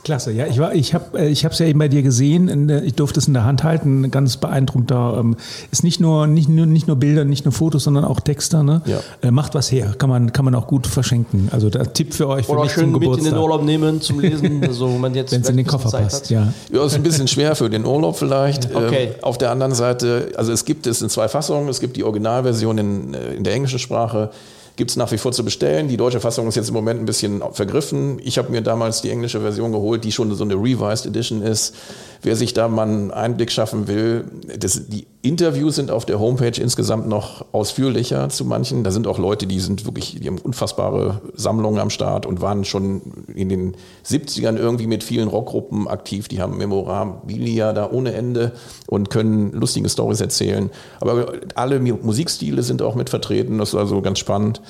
Klasse, 0.09 0.33
ja, 0.33 0.47
ich 0.47 0.59
war, 0.59 0.75
ich 0.75 0.95
habe, 0.95 1.27
ich 1.27 1.45
habe 1.45 1.53
es 1.53 1.59
ja 1.59 1.67
eben 1.67 1.79
bei 1.79 1.89
dir 1.89 2.01
gesehen. 2.01 2.71
Ich 2.83 2.95
durfte 2.95 3.21
es 3.21 3.29
in 3.29 3.35
der 3.35 3.45
Hand 3.45 3.63
halten. 3.63 4.07
Ein 4.07 4.11
Ganz 4.11 4.39
beeindruckender. 4.39 5.19
Ähm, 5.21 5.37
ist 5.71 5.85
nicht 5.85 6.01
nur, 6.01 6.27
nicht 6.27 6.49
nur, 6.49 6.65
nicht 6.65 6.87
nur 6.87 6.97
Bilder, 6.97 7.27
nicht 7.27 7.45
nur 7.45 7.53
Fotos, 7.53 7.85
sondern 7.85 8.07
auch 8.07 8.19
Texte. 8.21 8.65
Ne? 8.65 8.81
Ja. 8.87 9.01
Äh, 9.21 9.31
macht 9.31 9.55
was 9.55 9.71
her. 9.71 9.95
Kann 9.99 10.09
man, 10.09 10.33
kann 10.33 10.47
man 10.47 10.55
auch 10.55 10.67
gut 10.67 10.87
verschenken. 10.87 11.51
Also 11.53 11.69
der 11.69 11.93
Tipp 11.93 12.15
für 12.15 12.27
euch 12.27 12.47
für 12.47 12.53
Oder 12.53 12.63
mich 12.63 12.73
schön 12.73 12.91
zum 12.91 13.01
mit 13.01 13.19
in 13.19 13.25
den 13.25 13.37
Urlaub 13.37 13.63
nehmen 13.63 14.01
zum 14.01 14.19
Lesen, 14.21 14.65
also 14.67 14.89
wenn 14.89 14.99
man 14.99 15.15
jetzt 15.15 15.33
Wenn 15.33 15.43
es 15.43 15.51
in 15.51 15.59
den 15.59 15.61
ein 15.61 15.65
bisschen 15.67 15.79
Koffer 15.79 15.91
Zeit 15.91 16.05
passt, 16.05 16.25
hat. 16.25 16.31
ja. 16.31 16.53
Ja, 16.73 16.87
ist 16.87 16.95
ein 16.95 17.03
bisschen 17.03 17.29
schwer 17.29 17.55
für 17.55 17.69
den 17.69 17.85
Urlaub 17.85 18.17
vielleicht. 18.17 18.67
Okay. 18.79 19.09
Ähm, 19.09 19.15
Auf 19.23 19.37
der 19.37 19.51
anderen 19.51 19.75
Seite, 19.75 20.31
also 20.37 20.53
es 20.53 20.65
gibt 20.65 20.87
es 20.87 21.03
in 21.03 21.11
zwei 21.11 21.29
Fassungen. 21.29 21.69
Es 21.69 21.81
gibt 21.81 21.97
die 21.97 22.05
Originalversion 22.05 22.79
in, 22.79 23.13
äh, 23.13 23.35
in 23.35 23.45
der 23.45 23.53
englischen 23.53 23.79
Sprache. 23.79 24.31
Gibt 24.79 24.93
es 24.93 24.97
nach 24.97 25.11
wie 25.11 25.19
vor 25.19 25.33
zu 25.33 25.45
bestellen. 25.45 25.89
Die 25.89 25.97
deutsche 25.97 26.21
Fassung 26.21 26.47
ist 26.47 26.55
jetzt 26.55 26.69
im 26.69 26.75
Moment 26.75 27.01
ein 27.01 27.05
bisschen 27.05 27.43
vergriffen. 27.51 28.21
Ich 28.23 28.39
habe 28.39 28.53
mir 28.53 28.63
damals 28.63 29.03
die 29.03 29.11
englische 29.11 29.41
Version 29.41 29.73
geholt, 29.73 30.05
die 30.05 30.13
schon 30.13 30.33
so 30.37 30.45
eine 30.45 30.55
Revised 30.55 31.05
Edition 31.05 31.43
ist. 31.43 31.75
Wer 32.23 32.37
sich 32.37 32.55
da 32.55 32.69
mal 32.69 32.85
einen 32.85 33.11
Einblick 33.11 33.51
schaffen 33.51 33.89
will, 33.89 34.25
das, 34.57 34.87
die 34.89 35.07
Interviews 35.23 35.75
sind 35.77 35.91
auf 35.91 36.05
der 36.07 36.21
Homepage 36.21 36.61
insgesamt 36.61 37.09
noch 37.09 37.45
ausführlicher 37.53 38.29
zu 38.29 38.45
manchen. 38.45 38.85
Da 38.85 38.93
sind 38.93 39.09
auch 39.09 39.19
Leute, 39.19 39.49
die 39.49 39.59
sind 39.59 39.85
wirklich, 39.85 40.19
die 40.21 40.27
haben 40.29 40.39
unfassbare 40.39 41.23
Sammlungen 41.35 41.81
am 41.81 41.91
Start 41.91 42.25
und 42.25 42.41
waren 42.41 42.65
schon 42.65 43.03
in 43.35 43.49
den 43.49 43.77
70ern 44.07 44.57
irgendwie 44.57 44.87
mit 44.87 45.03
vielen 45.03 45.27
Rockgruppen 45.29 45.89
aktiv. 45.89 46.29
Die 46.29 46.41
haben 46.41 46.57
Memorabilia 46.57 47.73
da 47.73 47.91
ohne 47.91 48.13
Ende 48.15 48.53
und 48.87 49.11
können 49.11 49.53
lustige 49.53 49.89
Stories 49.89 50.21
erzählen. 50.21 50.71
Aber 51.01 51.33
alle 51.57 51.81
Mu- 51.81 51.99
Musikstile 52.01 52.63
sind 52.63 52.81
auch 52.81 52.95
mit 52.95 53.11
vertreten. 53.11 53.59
Das 53.59 53.71
ist 53.71 53.75
also 53.75 54.01
ganz 54.03 54.21
spannend. 54.21 54.61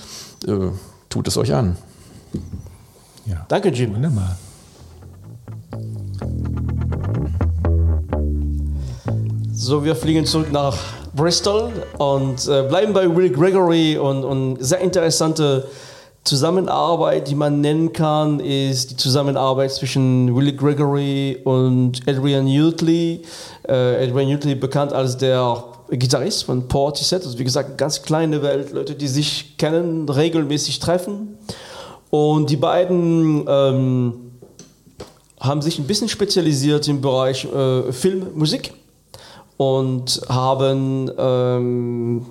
Äh, 0.47 0.71
tut 1.09 1.29
es 1.29 1.37
euch 1.37 1.55
an. 1.55 1.77
ja. 3.27 3.45
Danke, 3.49 3.71
Jim. 3.71 3.95
Wunderbar. 3.95 4.37
So, 9.53 9.85
wir 9.85 9.97
fliegen 9.97 10.25
zurück 10.25 10.53
nach 10.53 10.77
Bristol 11.15 11.73
und 11.99 12.47
äh, 12.47 12.63
bleiben 12.63 12.93
bei 12.93 13.15
Will 13.15 13.31
Gregory 13.31 13.99
und, 13.99 14.25
und 14.25 14.57
sehr 14.61 14.79
interessante 14.79 15.67
Zusammenarbeit, 16.25 17.29
die 17.29 17.35
man 17.35 17.61
nennen 17.61 17.93
kann, 17.93 18.39
ist 18.39 18.91
die 18.91 18.97
Zusammenarbeit 18.97 19.73
zwischen 19.73 20.35
Will 20.37 20.55
Gregory 20.55 21.39
und 21.43 22.03
Adrian 22.07 22.47
Utley. 22.47 23.23
Äh, 23.67 24.05
Adrian 24.05 24.35
Utley 24.35 24.55
bekannt 24.55 24.93
als 24.93 25.17
der 25.17 25.65
Gitarrist 25.91 26.45
von 26.45 26.69
Portishead, 26.69 27.25
also 27.25 27.39
wie 27.39 27.45
gesagt, 27.45 27.79
ganz 27.79 28.03
kleine 28.03 28.43
Welt, 28.43 28.73
Leute, 28.73 28.95
die 28.95 29.09
sich 29.09 29.57
kennen, 29.57 30.09
regelmäßig 30.09 30.81
treffen. 30.81 31.39
Und 32.11 32.51
die 32.51 32.57
beiden 32.57 33.45
ähm, 33.49 34.15
haben 35.41 35.63
sich 35.63 35.79
ein 35.79 35.87
bisschen 35.87 36.09
spezialisiert 36.09 36.89
im 36.89 37.01
Bereich 37.01 37.45
äh, 37.45 37.93
Filmmusik 37.93 38.73
und 39.57 40.23
haben, 40.29 41.11
ähm, 41.19 42.27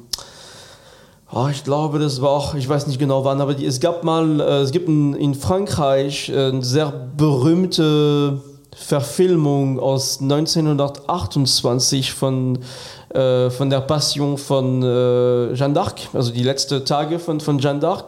ah, 1.30 1.50
ich 1.52 1.64
glaube, 1.64 2.00
das 2.00 2.22
war 2.22 2.30
auch, 2.32 2.56
ich 2.56 2.68
weiß 2.68 2.88
nicht 2.88 3.00
genau 3.00 3.24
wann, 3.24 3.42
aber 3.42 3.54
die, 3.54 3.66
es 3.66 3.80
gab 3.80 4.04
mal, 4.04 4.40
äh, 4.40 4.62
es 4.62 4.72
gibt 4.72 4.88
in, 4.88 5.14
in 5.14 5.36
Frankreich 5.36 6.30
äh, 6.30 6.50
eine 6.50 6.64
sehr 6.64 6.92
berühmte 6.92 8.42
Verfilmung 8.80 9.80
aus 9.80 10.22
1928 10.22 12.14
von, 12.14 12.60
äh, 13.10 13.50
von 13.50 13.70
der 13.70 13.82
Passion 13.82 14.38
von 14.38 14.84
äh, 14.84 15.54
Jeanne 15.56 15.74
d'Arc, 15.74 16.08
also 16.14 16.32
die 16.32 16.44
letzten 16.44 16.86
Tage 16.86 17.20
von, 17.20 17.40
von 17.40 17.58
Jeanne 17.60 17.80
d'Arc. 17.80 18.06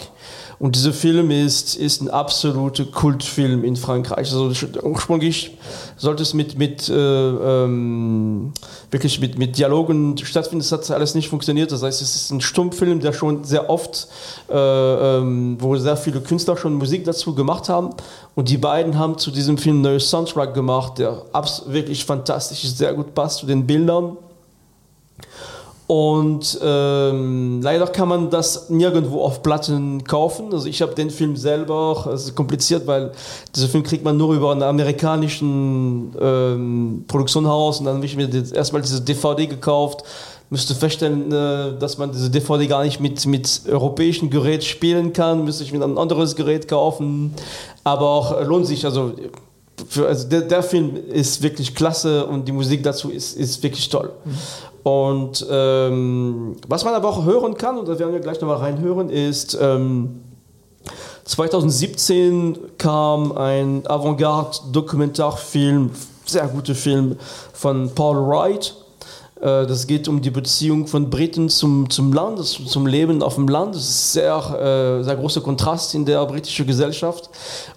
Und 0.60 0.76
dieser 0.76 0.91
Film 0.91 1.32
ist, 1.32 1.76
ist 1.78 2.02
ein 2.02 2.10
absoluter 2.10 2.84
Kultfilm 2.84 3.63
in 3.63 3.78
Frankreich. 3.78 4.30
Also 4.34 4.52
ursprünglich 4.84 5.58
sollte 5.95 6.22
es 6.22 6.34
mit, 6.34 6.58
mit, 6.58 6.89
äh, 6.89 6.93
ähm, 6.93 8.52
wirklich 8.91 9.22
mit, 9.22 9.39
mit 9.39 9.58
Dialogen 9.58 10.17
stattfinden. 10.17 10.60
Das 10.60 10.74
hat 10.74 10.91
alles 10.91 11.15
nicht 11.15 11.30
funktioniert. 11.30 11.72
Das 11.72 11.82
heißt, 11.82 12.02
es 12.02 12.13
ist 12.13 12.32
ein 12.32 12.41
Stummfilm, 12.41 13.00
der 13.00 13.13
schon 13.13 13.45
sehr 13.45 13.69
oft, 13.69 14.10
äh, 14.50 14.54
ähm, 14.54 15.56
wo 15.60 15.78
sehr 15.78 15.95
viele 15.95 16.19
Künstler 16.19 16.58
schon 16.58 16.74
Musik 16.74 17.06
dazu 17.06 17.34
gemacht 17.34 17.69
haben. 17.69 17.91
Und 18.36 18.50
die 18.50 18.58
beiden 18.58 19.00
haben 19.00 19.17
zu 19.17 19.32
diesem 19.32 19.58
Film 19.58 19.78
einen 19.78 19.84
neuen 19.84 20.00
Soundtrack 20.02 20.54
gemacht, 20.54 20.98
der 20.98 21.24
wirklich 21.67 22.04
fantastisch 22.04 22.65
ist, 22.65 22.78
sehr 22.78 22.93
gut 22.93 23.15
passt 23.15 23.39
zu 23.39 23.45
den 23.45 23.65
Bildern. 23.65 24.17
Und 25.89 26.60
ähm, 26.62 27.63
leider 27.63 27.88
kann 27.88 28.10
man 28.10 28.30
das 28.30 28.69
nirgendwo 28.69 29.23
auf 29.23 29.41
Platten 29.41 30.04
kaufen. 30.04 30.54
Also 30.54 30.67
ich 30.67 30.84
habe 30.84 30.93
den 30.93 31.10
Film 31.10 31.36
selber, 31.36 32.08
es 32.13 32.25
ist 32.25 32.36
kompliziert, 32.36 32.86
weil 32.86 33.12
diesen 33.56 33.69
Film 33.69 33.84
kriegt 33.84 34.04
man 34.04 34.15
nur 34.15 34.36
über 34.36 34.52
einen 34.52 34.62
amerikanischen 34.62 36.15
ähm, 36.21 37.06
Produktionshaus 37.08 37.80
und 37.80 37.88
dann 37.88 37.95
habe 37.95 38.06
ich 38.06 38.15
mir 38.15 38.30
erstmal 38.54 38.84
diese 38.84 39.02
DVD 39.02 39.47
gekauft. 39.47 40.04
Müsste 40.52 40.75
feststellen, 40.75 41.32
äh, 41.32 41.80
dass 41.80 41.97
man 41.97 42.12
diese 42.12 42.30
DVD 42.30 42.67
gar 42.67 42.84
nicht 42.84 42.99
mit, 42.99 43.25
mit 43.25 43.63
europäischen 43.67 44.30
Gerät 44.30 44.63
spielen 44.63 45.12
kann, 45.12 45.43
müsste 45.43 45.63
ich 45.63 45.73
mir 45.73 45.84
ein 45.84 45.97
anderes 45.97 46.36
Gerät 46.36 46.67
kaufen. 46.67 47.34
Aber 47.84 48.10
auch 48.10 48.39
äh, 48.39 48.43
lohnt 48.43 48.67
sich, 48.67 48.86
also 48.86 49.13
für, 49.88 50.08
also 50.08 50.28
der, 50.28 50.41
der 50.41 50.62
Film 50.62 50.95
ist 51.12 51.41
wirklich 51.41 51.73
klasse 51.73 52.28
und 52.28 52.47
die 52.47 52.52
Musik 52.52 52.84
dazu 52.84 53.10
ist, 53.10 53.36
ist 53.38 53.63
wirklich 53.63 53.89
toll. 53.89 54.12
Und 54.84 55.46
ähm, 55.50 56.56
was 56.68 56.86
man 56.86 56.94
aber 56.94 57.10
auch 57.10 57.26
hören 57.26 57.56
kann, 57.56 57.78
und 57.78 57.88
da 57.88 57.98
werden 58.00 58.13
wir 58.13 58.20
gleich 58.20 58.39
nochmal 58.39 58.58
reinhören, 58.58 59.10
ist 59.10 59.58
ähm, 59.60 60.22
2017 61.26 62.78
kam 62.78 63.32
ein 63.34 63.86
Avantgarde-Dokumentarfilm, 63.86 65.92
sehr 66.26 66.48
guter 66.48 66.76
Film 66.76 67.18
von 67.54 67.94
Paul 67.94 68.28
Wright. 68.28 68.76
Äh, 69.41 69.65
Das 69.65 69.88
geht 69.88 70.08
um 70.08 70.21
die 70.21 70.30
Beziehung 70.30 70.88
von 70.88 71.10
Briten 71.10 71.49
zum, 71.49 71.89
zum 71.89 72.13
Land, 72.13 72.43
zum 72.45 72.67
zum 72.67 72.88
Leben 72.88 73.23
auf 73.23 73.36
dem 73.36 73.47
Land. 73.47 73.75
Das 73.75 73.84
ist 73.84 74.13
sehr, 74.13 74.36
äh, 74.36 75.04
sehr 75.04 75.15
großer 75.15 75.41
Kontrast 75.41 75.95
in 75.95 76.06
der 76.06 76.25
britischen 76.25 76.67
Gesellschaft. 76.67 77.30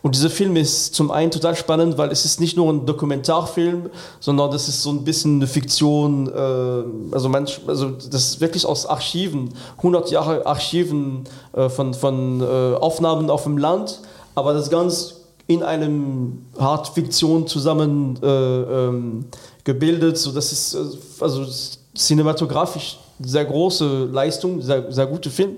Und 0.03 0.15
dieser 0.15 0.31
Film 0.31 0.57
ist 0.57 0.95
zum 0.95 1.11
einen 1.11 1.31
total 1.31 1.57
spannend, 1.57 1.99
weil 1.99 2.11
es 2.11 2.25
ist 2.25 2.41
nicht 2.41 2.57
nur 2.57 2.73
ein 2.73 2.87
Dokumentarfilm, 2.87 3.91
sondern 4.21 4.51
das 4.51 4.69
ist 4.69 4.83
so 4.83 4.91
ein 4.91 5.05
bisschen 5.05 5.37
eine 5.37 5.47
Fiktion. 5.47 6.29
Äh, 6.29 7.15
also, 7.15 7.29
manch, 7.29 7.61
also 7.67 7.91
das 7.91 8.31
ist 8.31 8.41
wirklich 8.41 8.67
aus 8.67 8.87
Archiven, 8.87 9.51
100 9.79 10.11
Jahre 10.11 10.47
Archiven 10.47 11.25
von, 11.69 11.95
von 11.95 12.43
Aufnahmen 12.43 13.31
auf 13.31 13.45
dem 13.45 13.59
Land, 13.59 14.01
aber 14.35 14.55
das 14.55 14.71
ganz 14.71 15.23
in 15.47 15.63
einem 15.63 16.47
Art 16.57 16.89
Fiktion 16.89 17.47
zusammen 17.47 18.19
äh, 18.23 18.27
ähm, 18.27 19.25
gebildet. 19.65 20.19
So, 20.19 20.33
das 20.33 20.53
ist 20.53 20.75
äh, 20.75 20.79
also 21.21 21.47
cinematografisch 21.95 22.99
sehr 23.25 23.45
große 23.45 24.09
Leistung, 24.11 24.61
sehr, 24.61 24.91
sehr 24.91 25.07
gute 25.07 25.31
Film. 25.31 25.57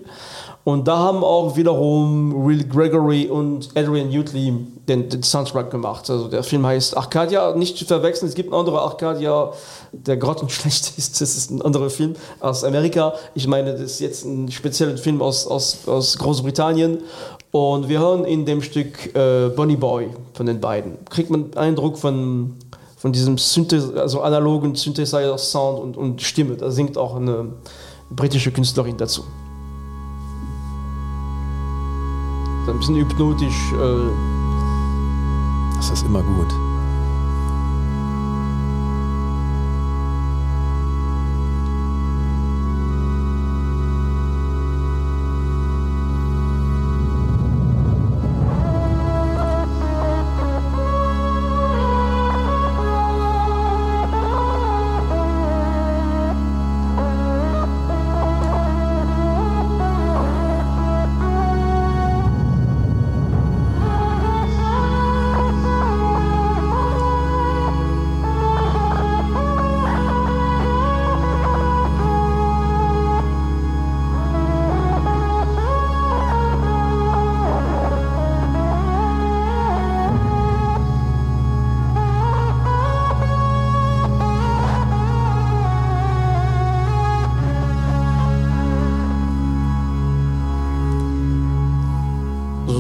Und 0.65 0.89
da 0.89 0.97
haben 0.97 1.23
auch 1.23 1.57
wiederum 1.59 2.47
Will 2.47 2.65
Gregory 2.67 3.27
und 3.27 3.69
Adrian 3.75 4.09
Utley 4.09 4.51
den, 4.89 5.11
den 5.11 5.23
Soundtrack 5.23 5.71
gemacht. 5.71 6.09
Also 6.09 6.29
der 6.29 6.43
Film 6.43 6.65
heißt 6.65 6.97
Arcadia, 6.97 7.55
nicht 7.55 7.77
zu 7.77 7.85
verwechseln. 7.85 8.29
Es 8.29 8.35
gibt 8.35 8.51
einen 8.51 8.59
anderen 8.59 8.79
Arcadia, 8.79 9.53
der 9.93 10.17
grottenschlecht 10.17 10.95
ist. 10.97 11.21
Das 11.21 11.37
ist 11.37 11.51
ein 11.51 11.61
anderer 11.61 11.91
Film 11.91 12.15
aus 12.41 12.65
Amerika. 12.65 13.13
Ich 13.35 13.47
meine, 13.47 13.73
das 13.73 13.83
ist 13.83 14.01
jetzt 14.01 14.25
ein 14.25 14.51
spezieller 14.51 14.97
Film 14.97 15.21
aus, 15.21 15.47
aus, 15.47 15.87
aus 15.87 16.17
Großbritannien. 16.17 16.99
Und 17.51 17.89
wir 17.91 17.99
hören 18.01 18.25
in 18.25 18.47
dem 18.47 18.63
Stück 18.63 19.15
äh, 19.15 19.51
Bonnie 19.55 19.77
Boy 19.77 20.09
von 20.33 20.47
den 20.47 20.61
beiden. 20.61 20.97
Kriegt 21.11 21.29
man 21.29 21.45
einen 21.45 21.55
Eindruck 21.57 21.99
von, 21.99 22.55
von 23.05 23.13
diesem 23.13 23.37
Synthes 23.37 23.95
also 23.95 24.23
analogen 24.23 24.75
Synthesizer-Sound 24.75 25.79
und, 25.79 25.97
und 25.99 26.23
Stimme. 26.23 26.57
Da 26.57 26.71
singt 26.71 26.97
auch 26.97 27.17
eine 27.17 27.51
britische 28.09 28.51
Künstlerin 28.51 28.97
dazu. 28.97 29.25
Ein 32.67 32.79
bisschen 32.79 32.97
hypnotisch. 32.97 33.73
Äh, 33.75 34.09
Das 35.77 35.91
ist 35.91 36.07
immer 36.07 36.23
gut. 36.23 36.64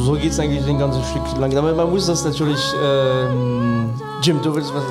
So 0.04 0.12
geht 0.12 0.32
es 0.32 0.38
eigentlich 0.38 0.64
den 0.64 0.78
ganzen 0.78 1.02
Stück 1.02 1.22
lang. 1.38 1.56
Aber 1.56 1.74
man 1.74 1.90
muss 1.90 2.06
das 2.06 2.24
natürlich. 2.24 2.60
Ähm, 2.82 3.90
Jim, 4.22 4.40
du 4.42 4.54
willst 4.54 4.72
was. 4.74 4.82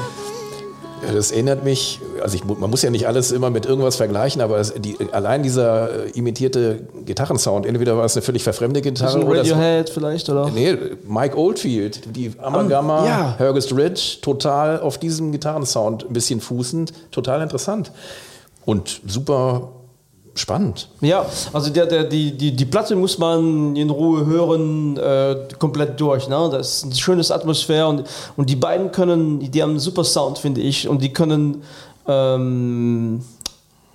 Das 1.12 1.32
erinnert 1.32 1.66
mich, 1.66 2.00
also 2.22 2.36
ich, 2.36 2.46
man 2.46 2.70
muss 2.70 2.82
ja 2.82 2.90
nicht 2.90 3.08
alles 3.08 3.34
immer 3.34 3.50
mit 3.50 3.66
irgendwas 3.66 3.98
vergleichen, 3.98 4.42
aber 4.42 4.58
es, 4.60 4.74
die, 4.74 4.96
allein 5.12 5.44
dieser 5.44 6.06
äh, 6.06 6.10
imitierte 6.12 6.80
Gitarrensound, 7.06 7.66
entweder 7.66 7.98
war 7.98 8.06
es 8.06 8.16
eine 8.16 8.22
völlig 8.22 8.42
verfremde 8.42 8.82
Gitarre 8.82 9.18
Bisschen 9.18 9.28
oder 9.28 9.40
Radiohead 9.40 9.90
vielleicht, 9.90 10.30
oder? 10.30 10.50
nee, 10.50 10.78
Mike 11.06 11.38
Oldfield, 11.38 12.16
die 12.16 12.32
Amagama, 12.38 13.06
ja. 13.06 13.36
Hergest 13.38 13.76
Ridge, 13.76 14.20
total 14.22 14.80
auf 14.80 14.98
diesem 14.98 15.34
Gitarrensound 15.34 16.06
ein 16.06 16.14
bisschen 16.14 16.40
fußend, 16.40 16.94
total 17.12 17.42
interessant 17.42 17.92
und 18.66 19.02
super 19.06 19.72
spannend. 20.36 20.88
Ja, 21.02 21.26
also 21.52 21.70
der, 21.70 21.86
der, 21.86 22.04
die, 22.06 22.32
die, 22.32 22.52
die 22.52 22.66
Platte 22.66 22.96
muss 22.96 23.18
man 23.18 23.76
in 23.76 23.90
Ruhe 23.90 24.26
hören, 24.26 24.98
äh, 24.98 25.36
komplett 25.60 26.00
durch. 26.00 26.28
Ne? 26.28 26.50
Das 26.52 26.78
ist 26.78 26.84
eine 26.86 26.96
schöne 26.96 27.22
Atmosphäre 27.22 27.88
und, 27.88 28.04
und 28.36 28.50
die 28.50 28.56
beiden 28.56 28.92
können, 28.92 29.40
die 29.40 29.62
haben 29.62 29.72
einen 29.72 29.80
super 29.80 30.04
Sound, 30.04 30.38
finde 30.38 30.62
ich, 30.62 30.88
und 30.88 31.02
die 31.02 31.14
können 31.14 31.64
ähm, 32.08 33.22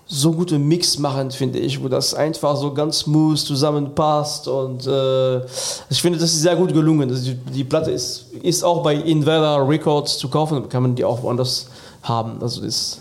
so 0.06 0.32
gute 0.32 0.58
Mix 0.58 0.98
machen, 0.98 1.30
finde 1.30 1.58
ich, 1.58 1.82
wo 1.82 1.88
das 1.88 2.14
einfach 2.14 2.56
so 2.56 2.72
ganz 2.72 3.00
smooth 3.00 3.38
zusammenpasst 3.38 4.48
und 4.48 4.86
äh, 4.86 5.44
ich 5.90 6.00
finde, 6.00 6.18
das 6.18 6.32
ist 6.32 6.42
sehr 6.42 6.56
gut 6.56 6.72
gelungen. 6.72 7.10
Also 7.10 7.32
die, 7.32 7.34
die 7.34 7.64
Platte 7.64 7.90
ist, 7.90 8.32
ist 8.42 8.62
auch 8.62 8.82
bei 8.82 8.94
Invader 8.94 9.68
Records 9.68 10.16
zu 10.16 10.28
kaufen, 10.28 10.66
kann 10.68 10.82
man 10.82 10.94
die 10.94 11.04
auch 11.04 11.22
woanders 11.22 11.66
haben. 12.02 12.40
Also 12.40 12.62
ist 12.62 13.00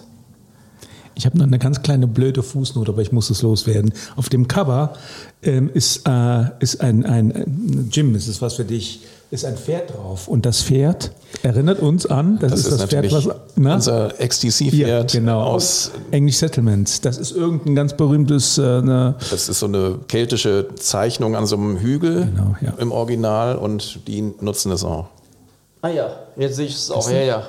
Ich 1.18 1.26
habe 1.26 1.36
noch 1.38 1.48
eine 1.48 1.58
ganz 1.58 1.82
kleine 1.82 2.06
blöde 2.06 2.44
Fußnote, 2.44 2.92
aber 2.92 3.02
ich 3.02 3.12
muss 3.12 3.32
es 3.32 3.42
loswerden. 3.42 3.92
Auf 4.16 4.30
dem 4.30 4.48
Cover 4.48 4.94
ähm, 5.42 5.72
ist, 5.74 6.08
äh, 6.08 6.44
ist 6.60 6.80
ein, 6.80 7.06
ein, 7.08 7.32
ein 7.32 7.90
Jim, 7.92 8.14
ist 8.14 8.28
es 8.28 8.40
was 8.40 8.54
für 8.54 8.66
dich, 8.66 9.02
ist 9.32 9.44
ein 9.44 9.58
Pferd 9.58 9.96
drauf. 9.96 10.28
Und 10.28 10.46
das 10.46 10.62
Pferd 10.62 11.12
erinnert 11.42 11.80
uns 11.80 12.06
an, 12.06 12.38
das, 12.40 12.52
Das 12.52 12.60
ist 12.60 12.68
ist, 12.68 12.82
das 12.82 12.90
Pferd, 12.92 13.12
was. 13.12 13.28
Na? 13.56 13.76
unser 13.76 14.10
Ja, 14.20 14.28
XTC-Pferd 14.28 15.12
genau. 15.12 15.42
aus, 15.42 15.92
English 16.12 16.38
Settlements. 16.38 17.02
Das 17.02 17.18
ist 17.18 17.32
irgendein 17.32 17.74
ganz 17.74 17.98
berühmtes. 17.98 18.60
Äh, 18.60 18.62
eine, 18.62 19.16
das 19.32 19.50
ist 19.50 19.58
so 19.60 19.66
eine 19.66 19.96
keltische 20.08 20.68
Zeichnung 20.76 21.36
an 21.36 21.48
so 21.48 21.56
einem 21.58 21.80
Hügel 21.80 22.28
Genau, 22.28 22.56
ja. 22.62 22.74
im 22.78 22.92
Original 22.92 23.56
und 23.56 24.08
die 24.08 24.22
nutzen 24.40 24.72
es 24.72 24.84
auch. 24.84 25.08
Ah 25.82 25.90
ja, 25.90 26.10
jetzt 26.38 26.58
sehe 26.58 26.68
ich 26.68 26.76
es 26.76 26.92
auch. 26.92 27.10
Ja, 27.10 27.22
ja. 27.24 27.44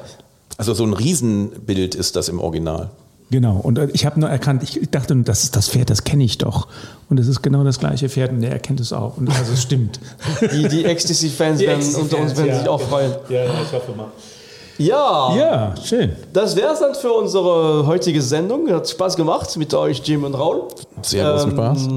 Also 0.56 0.72
so 0.72 0.84
ein 0.84 0.94
Riesenbild 0.94 1.94
ist 1.94 2.16
das 2.16 2.30
im 2.30 2.40
Original. 2.40 2.88
Genau. 3.30 3.56
Und 3.56 3.78
äh, 3.78 3.88
ich 3.92 4.06
habe 4.06 4.18
nur 4.20 4.28
erkannt, 4.28 4.62
ich 4.62 4.80
dachte, 4.90 5.14
das 5.16 5.44
ist 5.44 5.56
das 5.56 5.68
Pferd, 5.68 5.90
das 5.90 6.04
kenne 6.04 6.24
ich 6.24 6.38
doch. 6.38 6.68
Und 7.08 7.18
es 7.18 7.26
ist 7.28 7.42
genau 7.42 7.64
das 7.64 7.78
gleiche 7.78 8.08
Pferd 8.08 8.32
und 8.32 8.40
der 8.42 8.52
erkennt 8.52 8.80
es 8.80 8.92
auch. 8.92 9.16
Und 9.16 9.28
also 9.30 9.52
es 9.52 9.62
stimmt. 9.62 10.00
Die, 10.52 10.68
die 10.68 10.84
Ecstasy-Fans 10.84 11.60
werden 11.60 11.94
unter 11.94 12.18
uns 12.18 12.36
werden 12.36 12.58
sich 12.58 12.68
auch 12.68 12.80
freuen. 12.80 13.12
Ja, 13.28 13.44
ja, 13.44 13.50
ich 13.64 13.72
hoffe 13.72 13.92
mal. 13.96 14.06
Ja, 14.80 15.34
Ja, 15.36 15.74
schön. 15.84 16.12
das 16.32 16.54
wäre 16.54 16.72
es 16.72 16.78
dann 16.78 16.94
für 16.94 17.12
unsere 17.12 17.84
heutige 17.84 18.22
Sendung. 18.22 18.70
Hat 18.70 18.88
Spaß 18.88 19.16
gemacht 19.16 19.56
mit 19.56 19.74
euch, 19.74 20.00
Jim 20.04 20.22
und 20.22 20.34
Raul. 20.34 20.68
Sehr 21.02 21.32
großen 21.32 21.50
Spaß. 21.50 21.88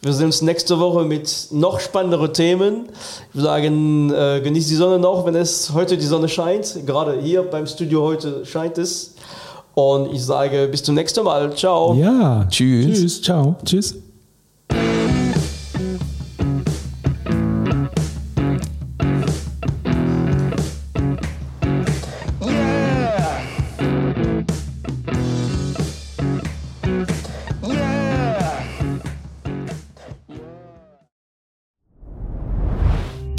Wir 0.00 0.12
sehen 0.14 0.26
uns 0.26 0.40
nächste 0.40 0.78
Woche 0.80 1.04
mit 1.04 1.48
noch 1.50 1.78
spannenderen 1.78 2.32
Themen. 2.32 2.86
Ich 3.28 3.34
würde 3.34 3.48
sagen, 3.48 4.10
äh, 4.14 4.40
genießt 4.42 4.70
die 4.70 4.76
Sonne 4.76 4.98
noch, 4.98 5.26
wenn 5.26 5.34
es 5.34 5.72
heute 5.74 5.98
die 5.98 6.06
Sonne 6.06 6.28
scheint. 6.30 6.86
Gerade 6.86 7.20
hier 7.20 7.42
beim 7.42 7.66
Studio 7.66 8.02
heute 8.02 8.46
scheint 8.46 8.78
es. 8.78 9.14
Und 9.74 10.12
ich 10.12 10.24
sage 10.24 10.68
bis 10.68 10.82
zum 10.82 10.94
nächsten 10.94 11.24
Mal. 11.24 11.54
Ciao. 11.54 11.94
Ja. 11.94 12.46
Tschüss. 12.50 13.00
Tschüss. 13.00 13.22
Ciao. 13.22 13.56
Tschüss. 13.64 13.96